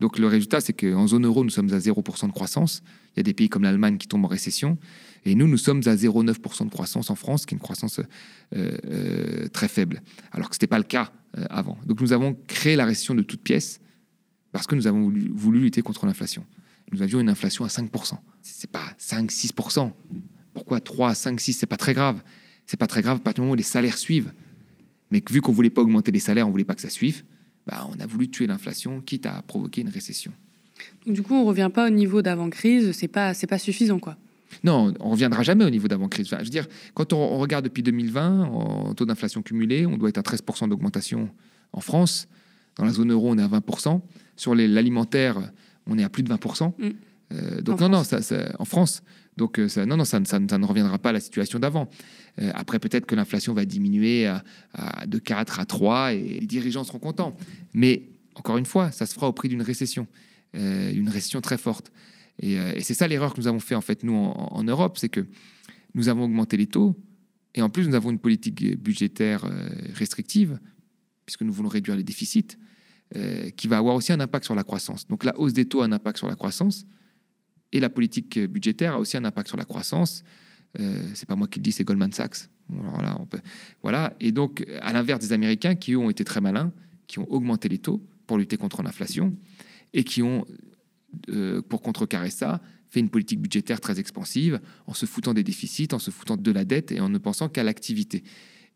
Donc 0.00 0.18
le 0.18 0.26
résultat, 0.28 0.62
c'est 0.62 0.72
qu'en 0.72 1.06
zone 1.06 1.26
euro, 1.26 1.44
nous 1.44 1.50
sommes 1.50 1.70
à 1.74 1.78
0% 1.78 2.26
de 2.26 2.32
croissance. 2.32 2.82
Il 3.14 3.18
y 3.18 3.20
a 3.20 3.24
des 3.24 3.34
pays 3.34 3.50
comme 3.50 3.64
l'Allemagne 3.64 3.98
qui 3.98 4.08
tombent 4.08 4.24
en 4.24 4.28
récession. 4.28 4.78
Et 5.26 5.34
nous, 5.34 5.46
nous 5.46 5.58
sommes 5.58 5.82
à 5.84 5.94
0,9% 5.94 6.64
de 6.64 6.70
croissance 6.70 7.10
en 7.10 7.16
France, 7.16 7.44
qui 7.44 7.54
est 7.54 7.56
une 7.56 7.62
croissance 7.62 8.00
euh, 8.56 8.78
euh, 8.86 9.48
très 9.48 9.68
faible. 9.68 10.00
Alors 10.30 10.48
que 10.48 10.54
ce 10.54 10.58
n'était 10.58 10.68
pas 10.68 10.78
le 10.78 10.84
cas 10.84 11.12
avant. 11.50 11.76
Donc 11.84 12.00
nous 12.00 12.14
avons 12.14 12.34
créé 12.46 12.76
la 12.76 12.86
récession 12.86 13.14
de 13.14 13.22
toutes 13.22 13.42
pièces 13.42 13.82
parce 14.52 14.66
que 14.66 14.74
nous 14.74 14.86
avons 14.86 15.12
voulu, 15.34 15.60
lutter 15.60 15.82
contre 15.82 16.06
l'inflation. 16.06 16.44
Nous 16.92 17.02
avions 17.02 17.20
une 17.20 17.30
inflation 17.30 17.64
à 17.64 17.68
5%. 17.68 18.18
C'est 18.42 18.70
pas 18.70 18.84
5-6%. 19.00 19.90
Pourquoi 20.52 20.80
3, 20.80 21.14
5, 21.14 21.40
6 21.40 21.52
C'est 21.54 21.66
pas 21.66 21.78
très 21.78 21.94
grave. 21.94 22.22
C'est 22.66 22.78
pas 22.78 22.86
très 22.86 23.02
grave 23.02 23.16
à 23.16 23.20
partir 23.20 23.42
du 23.42 23.46
moment 23.46 23.54
où 23.54 23.56
les 23.56 23.62
salaires 23.62 23.96
suivent. 23.96 24.32
Mais 25.10 25.22
vu 25.30 25.40
qu'on 25.40 25.52
voulait 25.52 25.70
pas 25.70 25.82
augmenter 25.82 26.12
les 26.12 26.20
salaires, 26.20 26.46
on 26.46 26.50
voulait 26.50 26.64
pas 26.64 26.74
que 26.74 26.80
ça 26.80 26.90
suive, 26.90 27.24
bah, 27.66 27.86
on 27.90 28.00
a 28.00 28.06
voulu 28.06 28.28
tuer 28.28 28.46
l'inflation, 28.46 29.00
quitte 29.00 29.26
à 29.26 29.42
provoquer 29.42 29.82
une 29.82 29.88
récession. 29.88 30.32
du 31.06 31.22
coup, 31.22 31.34
on 31.34 31.44
revient 31.44 31.70
pas 31.72 31.86
au 31.86 31.90
niveau 31.90 32.22
d'avant-crise, 32.22 32.92
c'est 32.92 33.08
pas, 33.08 33.34
c'est 33.34 33.46
pas 33.46 33.58
suffisant, 33.58 33.98
quoi. 33.98 34.16
Non, 34.64 34.92
on 35.00 35.10
reviendra 35.10 35.42
jamais 35.42 35.64
au 35.64 35.70
niveau 35.70 35.88
d'avant-crise. 35.88 36.28
je 36.28 36.36
veux 36.36 36.44
dire, 36.44 36.66
quand 36.94 37.12
on, 37.12 37.38
regarde 37.38 37.64
depuis 37.64 37.82
2020, 37.82 38.44
en 38.44 38.94
taux 38.94 39.06
d'inflation 39.06 39.42
cumulé, 39.42 39.86
on 39.86 39.96
doit 39.96 40.10
être 40.10 40.18
à 40.18 40.22
13% 40.22 40.68
d'augmentation 40.68 41.30
en 41.72 41.80
France. 41.80 42.28
Dans 42.76 42.84
la 42.84 42.92
zone 42.92 43.12
euro, 43.12 43.30
on 43.30 43.38
est 43.38 43.42
à 43.42 43.48
20%. 43.48 44.00
Sur 44.42 44.56
l'alimentaire, 44.56 45.38
on 45.86 45.96
est 46.00 46.02
à 46.02 46.08
plus 46.08 46.24
de 46.24 46.28
20%. 46.28 46.72
Mm. 46.76 46.90
Euh, 47.30 47.60
donc 47.60 47.78
non, 47.78 47.88
non, 47.88 48.02
ça, 48.02 48.18
en 48.58 48.64
France. 48.64 49.04
Donc 49.36 49.60
euh, 49.60 49.68
ça, 49.68 49.86
non, 49.86 49.96
non, 49.96 50.04
ça, 50.04 50.18
ne 50.18 50.66
reviendra 50.66 50.98
pas 50.98 51.10
à 51.10 51.12
la 51.12 51.20
situation 51.20 51.60
d'avant. 51.60 51.88
Euh, 52.40 52.50
après, 52.52 52.80
peut-être 52.80 53.06
que 53.06 53.14
l'inflation 53.14 53.54
va 53.54 53.64
diminuer 53.64 54.28
de 55.06 55.18
4 55.18 55.60
à 55.60 55.64
3 55.64 56.14
et 56.14 56.40
les 56.40 56.46
dirigeants 56.48 56.82
seront 56.82 56.98
contents. 56.98 57.36
Mais 57.72 58.02
encore 58.34 58.58
une 58.58 58.66
fois, 58.66 58.90
ça 58.90 59.06
se 59.06 59.14
fera 59.14 59.28
au 59.28 59.32
prix 59.32 59.48
d'une 59.48 59.62
récession, 59.62 60.08
une 60.54 61.08
récession 61.08 61.40
très 61.40 61.56
forte. 61.56 61.92
Et, 62.40 62.58
c'est 62.80 62.94
ça 62.94 63.06
l'erreur 63.06 63.34
que 63.34 63.40
nous 63.40 63.46
avons 63.46 63.60
fait 63.60 63.76
en 63.76 63.80
fait 63.80 64.02
nous 64.02 64.16
en, 64.16 64.64
Europe, 64.64 64.98
c'est 64.98 65.08
que 65.08 65.24
nous 65.94 66.08
avons 66.08 66.24
augmenté 66.24 66.56
les 66.56 66.66
taux 66.66 66.96
et 67.54 67.62
en 67.62 67.70
plus 67.70 67.86
nous 67.86 67.94
avons 67.94 68.10
une 68.10 68.18
politique 68.18 68.76
budgétaire 68.82 69.44
restrictive 69.94 70.58
puisque 71.26 71.42
nous 71.42 71.52
voulons 71.52 71.68
réduire 71.68 71.94
les 71.94 72.02
déficits, 72.02 72.56
euh, 73.16 73.50
qui 73.50 73.68
va 73.68 73.78
avoir 73.78 73.94
aussi 73.94 74.12
un 74.12 74.20
impact 74.20 74.44
sur 74.44 74.54
la 74.54 74.64
croissance. 74.64 75.06
Donc 75.06 75.24
la 75.24 75.38
hausse 75.38 75.52
des 75.52 75.66
taux 75.66 75.82
a 75.82 75.84
un 75.84 75.92
impact 75.92 76.18
sur 76.18 76.28
la 76.28 76.34
croissance 76.34 76.86
et 77.72 77.80
la 77.80 77.90
politique 77.90 78.38
budgétaire 78.38 78.94
a 78.94 78.98
aussi 78.98 79.16
un 79.16 79.24
impact 79.24 79.48
sur 79.48 79.56
la 79.56 79.64
croissance. 79.64 80.24
Euh, 80.80 81.02
c'est 81.14 81.28
pas 81.28 81.36
moi 81.36 81.48
qui 81.48 81.58
le 81.58 81.62
dis, 81.62 81.72
c'est 81.72 81.84
Goldman 81.84 82.12
Sachs. 82.12 82.48
Voilà. 83.82 84.14
Et 84.20 84.32
donc, 84.32 84.64
à 84.80 84.92
l'inverse 84.92 85.20
des 85.20 85.32
Américains 85.32 85.74
qui 85.74 85.94
ont 85.94 86.08
été 86.08 86.24
très 86.24 86.40
malins, 86.40 86.72
qui 87.06 87.18
ont 87.18 87.30
augmenté 87.30 87.68
les 87.68 87.78
taux 87.78 88.02
pour 88.26 88.38
lutter 88.38 88.56
contre 88.56 88.82
l'inflation 88.82 89.36
et 89.92 90.04
qui 90.04 90.22
ont 90.22 90.46
euh, 91.28 91.60
pour 91.60 91.82
contrecarrer 91.82 92.30
ça, 92.30 92.62
fait 92.88 93.00
une 93.00 93.10
politique 93.10 93.40
budgétaire 93.40 93.80
très 93.80 94.00
expansive, 94.00 94.60
en 94.86 94.94
se 94.94 95.06
foutant 95.06 95.34
des 95.34 95.42
déficits, 95.42 95.88
en 95.92 95.98
se 95.98 96.10
foutant 96.10 96.36
de 96.36 96.50
la 96.50 96.64
dette 96.64 96.92
et 96.92 97.00
en 97.00 97.08
ne 97.08 97.18
pensant 97.18 97.48
qu'à 97.48 97.62
l'activité. 97.62 98.22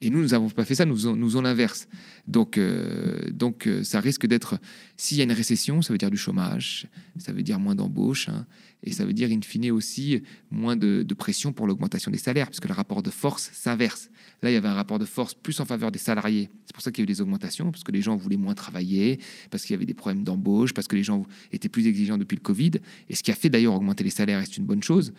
Et 0.02 0.10
nous, 0.10 0.20
nous 0.20 0.28
n'avons 0.28 0.50
pas 0.50 0.64
fait 0.64 0.74
ça, 0.74 0.84
nous 0.84 0.94
faisons, 0.94 1.16
nous 1.16 1.40
l'inverse. 1.40 1.88
Donc, 2.26 2.58
euh, 2.58 3.30
donc 3.30 3.66
euh, 3.66 3.82
ça 3.82 3.98
risque 3.98 4.26
d'être, 4.26 4.58
s'il 4.96 5.16
y 5.16 5.20
a 5.22 5.24
une 5.24 5.32
récession, 5.32 5.80
ça 5.80 5.92
veut 5.92 5.98
dire 5.98 6.10
du 6.10 6.18
chômage, 6.18 6.86
ça 7.18 7.32
veut 7.32 7.42
dire 7.42 7.58
moins 7.58 7.74
d'embauches, 7.74 8.28
hein, 8.28 8.46
et 8.82 8.92
ça 8.92 9.06
veut 9.06 9.14
dire, 9.14 9.30
in 9.30 9.40
fine, 9.40 9.70
aussi 9.70 10.22
moins 10.50 10.76
de, 10.76 11.04
pression 11.14 11.54
pour 11.54 11.66
l'augmentation 11.66 12.10
des 12.10 12.18
salaires, 12.18 12.48
puisque 12.48 12.68
le 12.68 12.74
rapport 12.74 13.02
de 13.02 13.08
force 13.08 13.50
s'inverse. 13.54 14.10
Là, 14.42 14.50
il 14.50 14.54
y 14.54 14.56
avait 14.56 14.68
un 14.68 14.74
rapport 14.74 14.98
de 14.98 15.06
force 15.06 15.32
plus 15.32 15.58
en 15.60 15.64
faveur 15.64 15.90
des 15.90 15.98
salariés. 15.98 16.50
C'est 16.66 16.74
pour 16.74 16.82
ça 16.82 16.90
qu'il 16.90 17.00
y 17.00 17.02
a 17.02 17.04
eu 17.04 17.06
des 17.06 17.22
augmentations, 17.22 17.70
parce 17.70 17.82
que 17.82 17.90
les 17.90 18.02
gens 18.02 18.16
voulaient 18.16 18.36
moins 18.36 18.54
travailler, 18.54 19.18
parce 19.50 19.64
qu'il 19.64 19.72
y 19.72 19.76
avait 19.76 19.86
des 19.86 19.94
problèmes 19.94 20.24
d'embauche, 20.24 20.74
parce 20.74 20.88
que 20.88 20.96
les 20.96 21.04
gens 21.04 21.24
étaient 21.52 21.70
plus 21.70 21.86
exigeants 21.86 22.18
depuis 22.18 22.36
le 22.36 22.42
Covid, 22.42 22.72
et 23.08 23.14
ce 23.14 23.22
qui 23.22 23.30
a 23.30 23.34
fait 23.34 23.48
d'ailleurs 23.48 23.74
augmenter 23.74 24.04
les 24.04 24.10
salaires, 24.10 24.40
et 24.40 24.44
c'est 24.44 24.58
une 24.58 24.66
bonne 24.66 24.82
chose. 24.82 25.14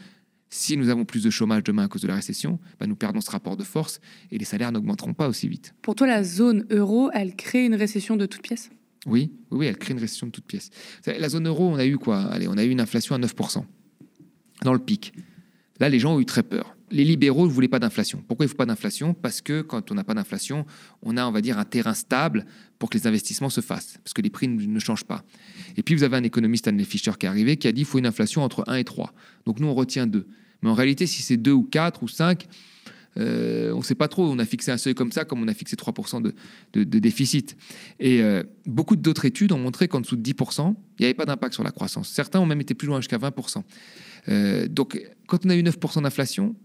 Si 0.49 0.77
nous 0.77 0.89
avons 0.89 1.03
plus 1.03 1.23
de 1.23 1.29
chômage 1.29 1.63
demain 1.63 1.83
à 1.83 1.87
cause 1.87 2.01
de 2.01 2.07
la 2.07 2.15
récession, 2.15 2.59
bah, 2.79 2.87
nous 2.87 2.95
perdons 2.95 3.19
ce 3.19 3.29
rapport 3.29 3.57
de 3.57 3.63
force 3.63 3.99
et 4.31 4.37
les 4.37 4.45
salaires 4.45 4.71
n'augmenteront 4.71 5.13
pas 5.13 5.27
aussi 5.27 5.47
vite. 5.49 5.73
Pour 5.81 5.95
toi, 5.95 6.07
la 6.07 6.23
zone 6.23 6.65
euro, 6.69 7.09
elle 7.13 7.35
crée 7.35 7.65
une 7.65 7.75
récession 7.75 8.15
de 8.15 8.25
toutes 8.25 8.41
pièces? 8.41 8.69
Oui, 9.05 9.31
oui, 9.51 9.65
elle 9.65 9.77
crée 9.77 9.93
une 9.93 9.99
récession 9.99 10.27
de 10.27 10.31
toutes 10.31 10.45
pièces. 10.45 10.69
La 11.05 11.29
zone 11.29 11.47
euro, 11.47 11.67
on 11.67 11.75
a 11.75 11.85
eu 11.85 11.97
quoi? 11.97 12.21
Allez, 12.21 12.47
on 12.47 12.57
a 12.57 12.63
eu 12.63 12.69
une 12.69 12.81
inflation 12.81 13.15
à 13.15 13.19
9% 13.19 13.63
dans 14.63 14.73
le 14.73 14.79
pic. 14.79 15.13
Là, 15.79 15.89
les 15.89 15.99
gens 15.99 16.15
ont 16.15 16.19
eu 16.19 16.25
très 16.25 16.43
peur. 16.43 16.76
Les 16.89 17.03
libéraux 17.03 17.47
ne 17.47 17.51
voulaient 17.51 17.67
pas 17.67 17.79
d'inflation. 17.79 18.23
Pourquoi 18.27 18.45
il 18.45 18.47
ne 18.47 18.51
faut 18.51 18.57
pas 18.57 18.65
d'inflation? 18.65 19.13
Parce 19.13 19.41
que 19.41 19.61
quand 19.61 19.91
on 19.91 19.95
n'a 19.95 20.03
pas 20.03 20.13
d'inflation, 20.13 20.65
on 21.01 21.17
a, 21.17 21.25
on 21.25 21.31
va 21.31 21.41
dire, 21.41 21.57
un 21.57 21.65
terrain 21.65 21.93
stable 21.93 22.45
pour 22.79 22.89
que 22.89 22.97
les 22.97 23.07
investissements 23.07 23.49
se 23.49 23.61
fassent, 23.61 23.97
parce 24.03 24.13
que 24.13 24.21
les 24.21 24.29
prix 24.29 24.47
ne 24.47 24.79
changent 24.79 25.03
pas. 25.03 25.23
Et 25.75 25.83
puis, 25.83 25.95
vous 25.95 26.03
avez 26.03 26.15
un 26.17 26.23
économiste, 26.23 26.65
Stanley 26.65 26.85
Fischer, 26.85 27.11
qui 27.19 27.25
est 27.25 27.29
arrivé, 27.29 27.57
qui 27.57 27.67
a 27.67 27.71
dit 27.71 27.81
qu'il 27.81 27.85
faut 27.85 27.99
une 27.99 28.05
inflation 28.05 28.43
entre 28.43 28.63
1 28.67 28.75
et 28.75 28.83
3. 28.83 29.13
Donc, 29.45 29.59
nous, 29.59 29.67
on 29.67 29.73
retient 29.73 30.07
2. 30.07 30.27
Mais 30.61 30.69
en 30.69 30.73
réalité, 30.73 31.07
si 31.07 31.21
c'est 31.21 31.37
2 31.37 31.51
ou 31.51 31.63
4 31.63 32.03
ou 32.03 32.07
5, 32.07 32.47
euh, 33.17 33.71
on 33.73 33.79
ne 33.79 33.83
sait 33.83 33.95
pas 33.95 34.07
trop. 34.07 34.29
On 34.29 34.39
a 34.39 34.45
fixé 34.45 34.71
un 34.71 34.77
seuil 34.77 34.93
comme 34.93 35.11
ça, 35.11 35.25
comme 35.25 35.41
on 35.41 35.47
a 35.47 35.53
fixé 35.53 35.75
3% 35.75 36.21
de, 36.21 36.83
déficit. 36.83 37.57
Et 37.99 38.21
euh, 38.21 38.43
beaucoup 38.65 38.95
d'autres 38.95 39.25
études 39.25 39.51
ont 39.51 39.57
montré 39.57 39.87
qu'en 39.87 40.01
dessous 40.01 40.15
de 40.15 40.21
10%, 40.21 40.75
il 40.99 41.01
n'y 41.01 41.05
avait 41.05 41.13
pas 41.13 41.25
d'impact 41.25 41.53
sur 41.53 41.63
la 41.63 41.71
croissance. 41.71 42.09
Certains 42.09 42.39
ont 42.39 42.45
même 42.45 42.61
été 42.61 42.73
plus 42.73 42.87
loin 42.87 43.01
jusqu'à 43.01 43.17
20%. 43.17 43.63
Euh, 44.29 44.67
donc, 44.67 45.01
quand 45.27 45.45
on 45.45 45.49
a 45.49 45.55
eu 45.55 45.63
9% 45.63 46.03
d'inflation 46.03 46.55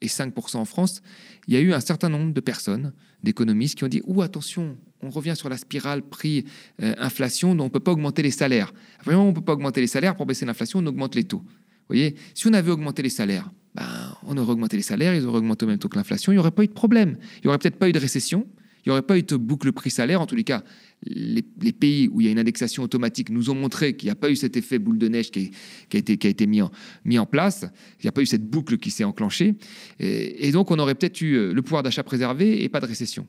et 0.00 0.06
5% 0.06 0.56
en 0.56 0.64
France, 0.64 1.02
il 1.46 1.54
y 1.54 1.56
a 1.56 1.60
eu 1.60 1.72
un 1.72 1.80
certain 1.80 2.08
nombre 2.08 2.32
de 2.32 2.40
personnes, 2.40 2.92
d'économistes, 3.22 3.76
qui 3.76 3.84
ont 3.84 3.88
dit 3.88 4.02
Ouh, 4.06 4.22
attention, 4.22 4.76
on 5.02 5.10
revient 5.10 5.34
sur 5.36 5.48
la 5.48 5.56
spirale 5.56 6.02
prix-inflation, 6.02 7.54
dont 7.54 7.64
on 7.64 7.66
ne 7.66 7.72
peut 7.72 7.80
pas 7.80 7.92
augmenter 7.92 8.22
les 8.22 8.30
salaires. 8.30 8.72
Vraiment, 9.04 9.24
on 9.24 9.28
ne 9.28 9.34
peut 9.34 9.40
pas 9.40 9.54
augmenter 9.54 9.80
les 9.80 9.86
salaires 9.86 10.16
pour 10.16 10.26
baisser 10.26 10.46
l'inflation, 10.46 10.80
on 10.80 10.86
augmente 10.86 11.14
les 11.14 11.24
taux. 11.24 11.38
Vous 11.38 11.94
voyez, 11.94 12.16
si 12.34 12.46
on 12.46 12.52
avait 12.52 12.70
augmenté 12.70 13.02
les 13.02 13.08
salaires, 13.08 13.50
ben, 13.74 13.86
on 14.26 14.36
aurait 14.36 14.52
augmenté 14.52 14.76
les 14.76 14.82
salaires, 14.82 15.14
ils 15.14 15.24
auraient 15.26 15.38
augmenté 15.38 15.64
au 15.64 15.68
même 15.68 15.78
taux 15.78 15.88
que 15.88 15.96
l'inflation, 15.96 16.32
il 16.32 16.36
n'y 16.36 16.40
aurait 16.40 16.50
pas 16.50 16.64
eu 16.64 16.68
de 16.68 16.72
problème. 16.72 17.16
Il 17.36 17.46
n'y 17.46 17.48
aurait 17.48 17.58
peut-être 17.58 17.78
pas 17.78 17.88
eu 17.88 17.92
de 17.92 17.98
récession, 17.98 18.46
il 18.88 18.92
n'y 18.92 18.92
aurait 18.92 19.02
pas 19.02 19.18
eu 19.18 19.22
de 19.22 19.36
boucle 19.36 19.70
prix-salaire. 19.70 20.18
En 20.18 20.26
tous 20.26 20.34
les 20.34 20.44
cas, 20.44 20.64
les, 21.02 21.42
pays 21.72 22.08
où 22.08 22.22
il 22.22 22.24
y 22.24 22.28
a 22.28 22.32
une 22.32 22.38
indexation 22.38 22.82
automatique 22.82 23.28
nous 23.28 23.50
ont 23.50 23.54
montré 23.54 23.94
qu'il 23.94 24.06
n'y 24.06 24.12
a 24.12 24.14
pas 24.14 24.30
eu 24.30 24.36
cet 24.36 24.56
effet 24.56 24.78
boule 24.78 24.96
de 24.96 25.08
neige 25.08 25.30
qui, 25.30 25.50
a, 25.92 25.98
été, 25.98 26.46
mis, 26.46 26.62
en, 26.62 27.26
place. 27.26 27.66
Il 28.00 28.06
n'y 28.06 28.08
a 28.08 28.12
pas 28.12 28.22
eu 28.22 28.26
cette 28.26 28.48
boucle 28.48 28.78
qui 28.78 28.90
s'est 28.90 29.04
enclenchée. 29.04 29.56
Et, 30.00 30.50
donc, 30.52 30.70
on 30.70 30.78
aurait 30.78 30.94
peut-être 30.94 31.20
eu 31.20 31.34
euh, 31.34 31.52
le 31.52 31.60
pouvoir 31.60 31.82
d'achat 31.82 32.02
préservé 32.02 32.64
et 32.64 32.70
pas 32.70 32.80
de 32.80 32.86
récession. 32.86 33.26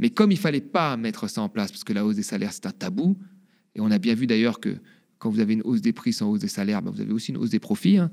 Mais 0.00 0.10
comme 0.10 0.32
il 0.32 0.38
fallait 0.38 0.60
pas 0.60 0.96
mettre 0.96 1.30
ça 1.30 1.40
en 1.40 1.48
place, 1.48 1.70
parce 1.70 1.84
que 1.84 1.92
la 1.92 2.04
hausse 2.04 2.16
des 2.16 2.24
salaires, 2.24 2.52
c'est 2.52 2.66
un 2.66 2.72
tabou, 2.72 3.16
et 3.76 3.80
on 3.80 3.92
a 3.92 3.98
bien 3.98 4.14
vu 4.14 4.26
d'ailleurs 4.26 4.58
que 4.58 4.74
quand 5.20 5.28
vous 5.28 5.40
avez 5.40 5.52
une 5.52 5.62
hausse 5.62 5.82
des 5.82 5.92
prix 5.92 6.14
sans 6.14 6.30
hausse 6.30 6.40
des 6.40 6.48
salaires, 6.48 6.80
ben, 6.80 6.90
vous 6.90 7.02
avez 7.02 7.12
aussi 7.12 7.30
une 7.30 7.36
hausse 7.36 7.50
des 7.50 7.60
profits. 7.60 7.98
Hein. 7.98 8.10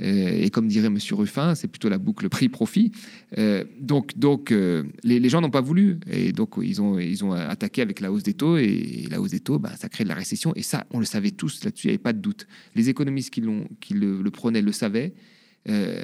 Euh, 0.00 0.44
et 0.44 0.50
comme 0.50 0.68
dirait 0.68 0.86
M. 0.86 0.98
Ruffin, 1.10 1.54
c'est 1.56 1.66
plutôt 1.66 1.88
la 1.88 1.98
boucle 1.98 2.28
prix-profit. 2.28 2.92
Euh, 3.38 3.64
donc, 3.80 4.16
donc 4.16 4.52
euh, 4.52 4.84
les, 5.02 5.28
gens 5.28 5.40
n'ont 5.40 5.50
pas 5.50 5.60
voulu. 5.60 5.98
Et 6.10 6.32
donc, 6.32 6.54
ils 6.62 6.80
ont, 6.80 6.98
ils 6.98 7.24
ont 7.24 7.32
attaqué 7.32 7.82
avec 7.82 7.98
la 8.00 8.12
hausse 8.12 8.22
des 8.22 8.34
taux. 8.34 8.56
Et, 8.56 9.06
la 9.10 9.20
hausse 9.20 9.32
des 9.32 9.40
taux, 9.40 9.58
ben, 9.58 9.70
ça 9.76 9.88
crée 9.88 10.04
de 10.04 10.08
la 10.08 10.14
récession. 10.14 10.54
Et 10.54 10.62
ça, 10.62 10.86
on 10.92 11.00
le 11.00 11.04
savait 11.04 11.32
tous 11.32 11.64
là-dessus, 11.64 11.88
il 11.88 11.90
n'y 11.90 11.94
avait 11.94 12.02
pas 12.02 12.12
de 12.12 12.20
doute. 12.20 12.46
Les 12.76 12.88
économistes 12.88 13.30
qui, 13.30 13.42
qui 13.80 13.94
le, 13.94 14.22
le, 14.22 14.30
prenaient 14.30 14.62
le 14.62 14.72
savaient. 14.72 15.12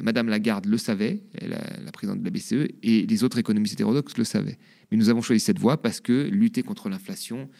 Madame 0.02 0.28
Lagarde 0.28 0.64
le 0.64 0.78
savait, 0.78 1.20
la, 1.38 1.60
la, 1.84 1.92
présidente 1.92 2.20
de 2.20 2.24
la 2.24 2.30
BCE, 2.30 2.72
et 2.82 3.06
les 3.06 3.24
autres 3.24 3.38
économistes 3.38 3.74
hétérodoxes 3.74 4.16
le 4.16 4.24
savaient. 4.24 4.56
Mais 4.90 4.96
nous 4.96 5.10
avons 5.10 5.20
choisi 5.20 5.44
cette 5.44 5.58
voie 5.58 5.82
parce 5.82 6.00
que 6.00 6.28
lutter 6.30 6.62
contre 6.62 6.88
l'inflation, 6.88 7.50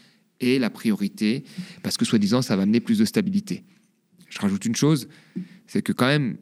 est 0.41 0.59
la 0.59 0.71
priorité, 0.71 1.45
parce 1.83 1.97
que 1.97 2.05
soi-disant, 2.05 2.43
ça 2.43 2.57
va 2.57 2.63
amener 2.63 2.81
plus 2.81 2.99
de 2.99 3.05
stabilité. 3.05 3.65
Je 4.29 4.39
rajoute 4.39 4.65
une 4.65 4.77
chose, 4.77 5.09
c'est 5.67 5.83
que 5.83 5.93
quand 5.93 6.07
même, 6.07 6.37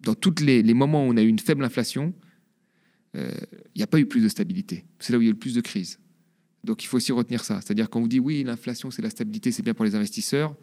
dans 0.00 0.14
tous 0.14 0.42
les, 0.42 0.62
moments 0.74 1.06
où 1.06 1.12
on 1.12 1.16
a 1.16 1.22
eu 1.22 1.28
une 1.28 1.38
faible 1.38 1.64
inflation, 1.64 2.14
euh, 3.16 3.30
il 3.74 3.78
n'y 3.78 3.82
a 3.82 3.86
pas 3.86 3.98
eu 3.98 4.06
plus 4.06 4.22
de 4.22 4.28
stabilité. 4.28 4.84
C'est 4.98 5.12
là 5.12 5.18
où 5.18 5.22
il 5.22 5.24
y 5.24 5.28
a 5.28 5.30
eu 5.30 5.32
le 5.32 5.38
plus 5.38 5.54
de 5.54 5.60
crise. 5.60 5.98
Donc 6.64 6.82
il 6.82 6.86
faut 6.86 6.96
aussi 6.96 7.12
retenir 7.12 7.44
ça. 7.44 7.60
C'est-à-dire 7.60 7.90
quand 7.90 7.98
on 7.98 8.02
vous 8.02 8.08
dit 8.08 8.20
oui, 8.20 8.42
l'inflation, 8.42 8.90
c'est 8.90 9.02
la 9.02 9.10
stabilité, 9.10 9.52
c'est 9.52 9.62
bien 9.62 9.74
pour 9.74 9.84
les 9.84 9.94
investisseurs, 9.94 10.56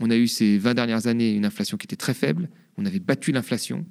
on 0.00 0.10
a 0.10 0.16
eu 0.16 0.28
ces 0.28 0.58
20 0.58 0.74
dernières 0.74 1.06
années 1.06 1.32
une 1.32 1.44
inflation 1.44 1.76
qui 1.76 1.86
était 1.86 1.96
très 1.96 2.14
faible, 2.14 2.48
on 2.76 2.86
avait 2.86 3.00
battu 3.00 3.32
l'inflation, 3.32 3.84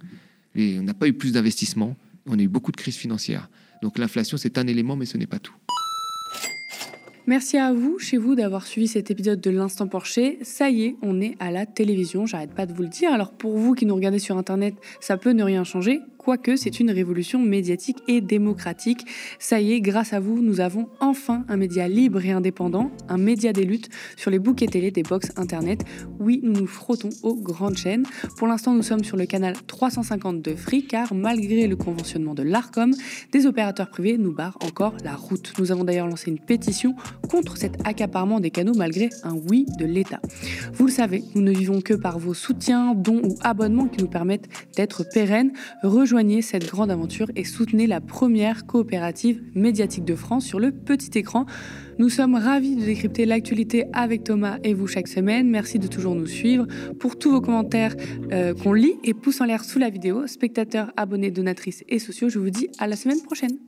et 0.56 0.80
on 0.80 0.84
n'a 0.84 0.94
pas 0.94 1.08
eu 1.08 1.14
plus 1.14 1.34
d'investissement, 1.34 1.98
on 2.26 2.38
a 2.40 2.42
eu 2.42 2.48
beaucoup 2.48 2.72
de 2.72 2.78
crises 2.78 2.96
financières. 2.96 3.50
Donc 3.82 3.98
l'inflation, 3.98 4.38
c'est 4.38 4.58
un 4.58 4.68
élément, 4.68 4.96
mais 4.96 5.06
ce 5.06 5.18
n'est 5.18 5.28
pas 5.28 5.40
tout. 5.40 5.56
Merci 7.30 7.58
à 7.58 7.74
vous, 7.74 8.00
chez 8.00 8.16
vous, 8.16 8.36
d'avoir 8.36 8.66
suivi 8.66 8.88
cet 8.88 9.12
épisode 9.12 9.42
de 9.42 9.50
l'Instant 9.50 9.90
Porcher. 9.90 10.40
Ça 10.44 10.70
y 10.70 10.86
est, 10.86 10.96
on 11.02 11.20
est 11.20 11.36
à 11.42 11.52
la 11.52 11.66
télévision, 11.66 12.26
j'arrête 12.26 12.54
pas 12.54 12.66
de 12.66 12.72
vous 12.72 12.84
le 12.84 12.88
dire. 12.88 13.12
Alors 13.12 13.34
pour 13.34 13.58
vous 13.58 13.74
qui 13.74 13.86
nous 13.86 13.96
regardez 13.96 14.18
sur 14.18 14.38
Internet, 14.38 14.76
ça 15.02 15.18
peut 15.18 15.32
ne 15.32 15.44
rien 15.44 15.66
changer 15.66 16.00
quoique 16.28 16.58
c'est 16.58 16.82
une 16.82 16.92
révolution 16.92 17.40
médiatique 17.40 18.00
et 18.10 18.20
démocratique. 18.20 19.06
Ça 19.40 19.62
y 19.62 19.72
est, 19.72 19.80
grâce 19.80 20.12
à 20.12 20.20
vous, 20.20 20.42
nous 20.42 20.60
avons 20.60 20.90
enfin 21.00 21.46
un 21.48 21.56
média 21.56 21.88
libre 21.88 22.26
et 22.26 22.32
indépendant, 22.32 22.92
un 23.08 23.18
média 23.18 23.54
des 23.54 23.64
luttes 23.64 23.88
sur 24.18 24.30
les 24.30 24.38
bouquets 24.38 24.66
télé 24.66 24.92
des 24.92 25.04
box 25.04 25.32
internet. 25.38 25.86
Oui, 26.20 26.42
nous 26.44 26.52
nous 26.52 26.68
frottons 26.68 27.12
aux 27.24 27.36
grandes 27.36 27.78
chaînes. 27.78 28.04
Pour 28.36 28.50
l'instant, 28.50 28.74
nous 28.74 28.84
sommes 28.84 29.06
sur 29.06 29.16
le 29.16 29.26
canal 29.26 29.54
350 29.68 30.42
de 30.42 30.54
Free, 30.54 30.86
car 30.86 31.14
malgré 31.14 31.66
le 31.66 31.78
conventionnement 31.78 32.34
de 32.34 32.44
l'ARCOM, 32.44 32.94
des 33.32 33.46
opérateurs 33.46 33.90
privés 33.90 34.18
nous 34.18 34.34
barrent 34.34 34.60
encore 34.66 34.98
la 35.06 35.16
route. 35.16 35.54
Nous 35.60 35.72
avons 35.72 35.86
d'ailleurs 35.86 36.08
lancé 36.08 36.30
une 36.30 36.40
pétition 36.40 36.94
contre 37.32 37.56
cet 37.56 37.88
accaparement 37.88 38.42
des 38.42 38.52
canaux 38.52 38.76
malgré 38.76 39.12
un 39.24 39.36
oui 39.50 39.66
de 39.80 39.86
l'État. 39.86 40.20
Vous 40.74 40.88
le 40.88 40.92
savez, 40.92 41.24
nous 41.36 41.42
ne 41.42 41.52
vivons 41.52 41.80
que 41.80 41.94
par 41.94 42.20
vos 42.20 42.34
soutiens, 42.34 42.96
dons 42.96 43.22
ou 43.24 43.38
abonnements 43.44 43.88
qui 43.88 44.02
nous 44.02 44.10
permettent 44.10 44.50
d'être 44.76 45.06
pérennes. 45.10 45.54
Rejoignez 45.84 46.17
Cette 46.42 46.66
grande 46.66 46.90
aventure 46.90 47.30
et 47.36 47.44
soutenez 47.44 47.86
la 47.86 48.02
première 48.02 48.66
coopérative 48.66 49.40
médiatique 49.54 50.04
de 50.04 50.16
France 50.16 50.46
sur 50.46 50.60
le 50.60 50.72
petit 50.72 51.16
écran. 51.16 51.46
Nous 52.00 52.10
sommes 52.10 52.34
ravis 52.34 52.76
de 52.76 52.84
décrypter 52.84 53.28
l'actualité 53.28 53.86
avec 53.94 54.24
Thomas 54.24 54.58
et 54.64 54.74
vous 54.74 54.88
chaque 54.88 55.08
semaine. 55.08 55.48
Merci 55.48 55.78
de 55.78 55.86
toujours 55.86 56.16
nous 56.16 56.26
suivre. 56.26 56.66
Pour 57.00 57.20
tous 57.20 57.30
vos 57.30 57.40
commentaires 57.40 57.96
euh, 58.32 58.56
qu'on 58.56 58.74
lit 58.74 58.96
et 59.04 59.14
pouce 59.14 59.42
en 59.42 59.46
l'air 59.46 59.64
sous 59.64 59.78
la 59.78 59.92
vidéo, 59.92 60.26
spectateurs, 60.26 60.92
abonnés, 60.98 61.30
donatrices 61.30 61.84
et 61.88 62.00
sociaux, 62.00 62.30
je 62.30 62.40
vous 62.40 62.50
dis 62.50 62.68
à 62.80 62.88
la 62.88 62.96
semaine 62.96 63.22
prochaine. 63.22 63.60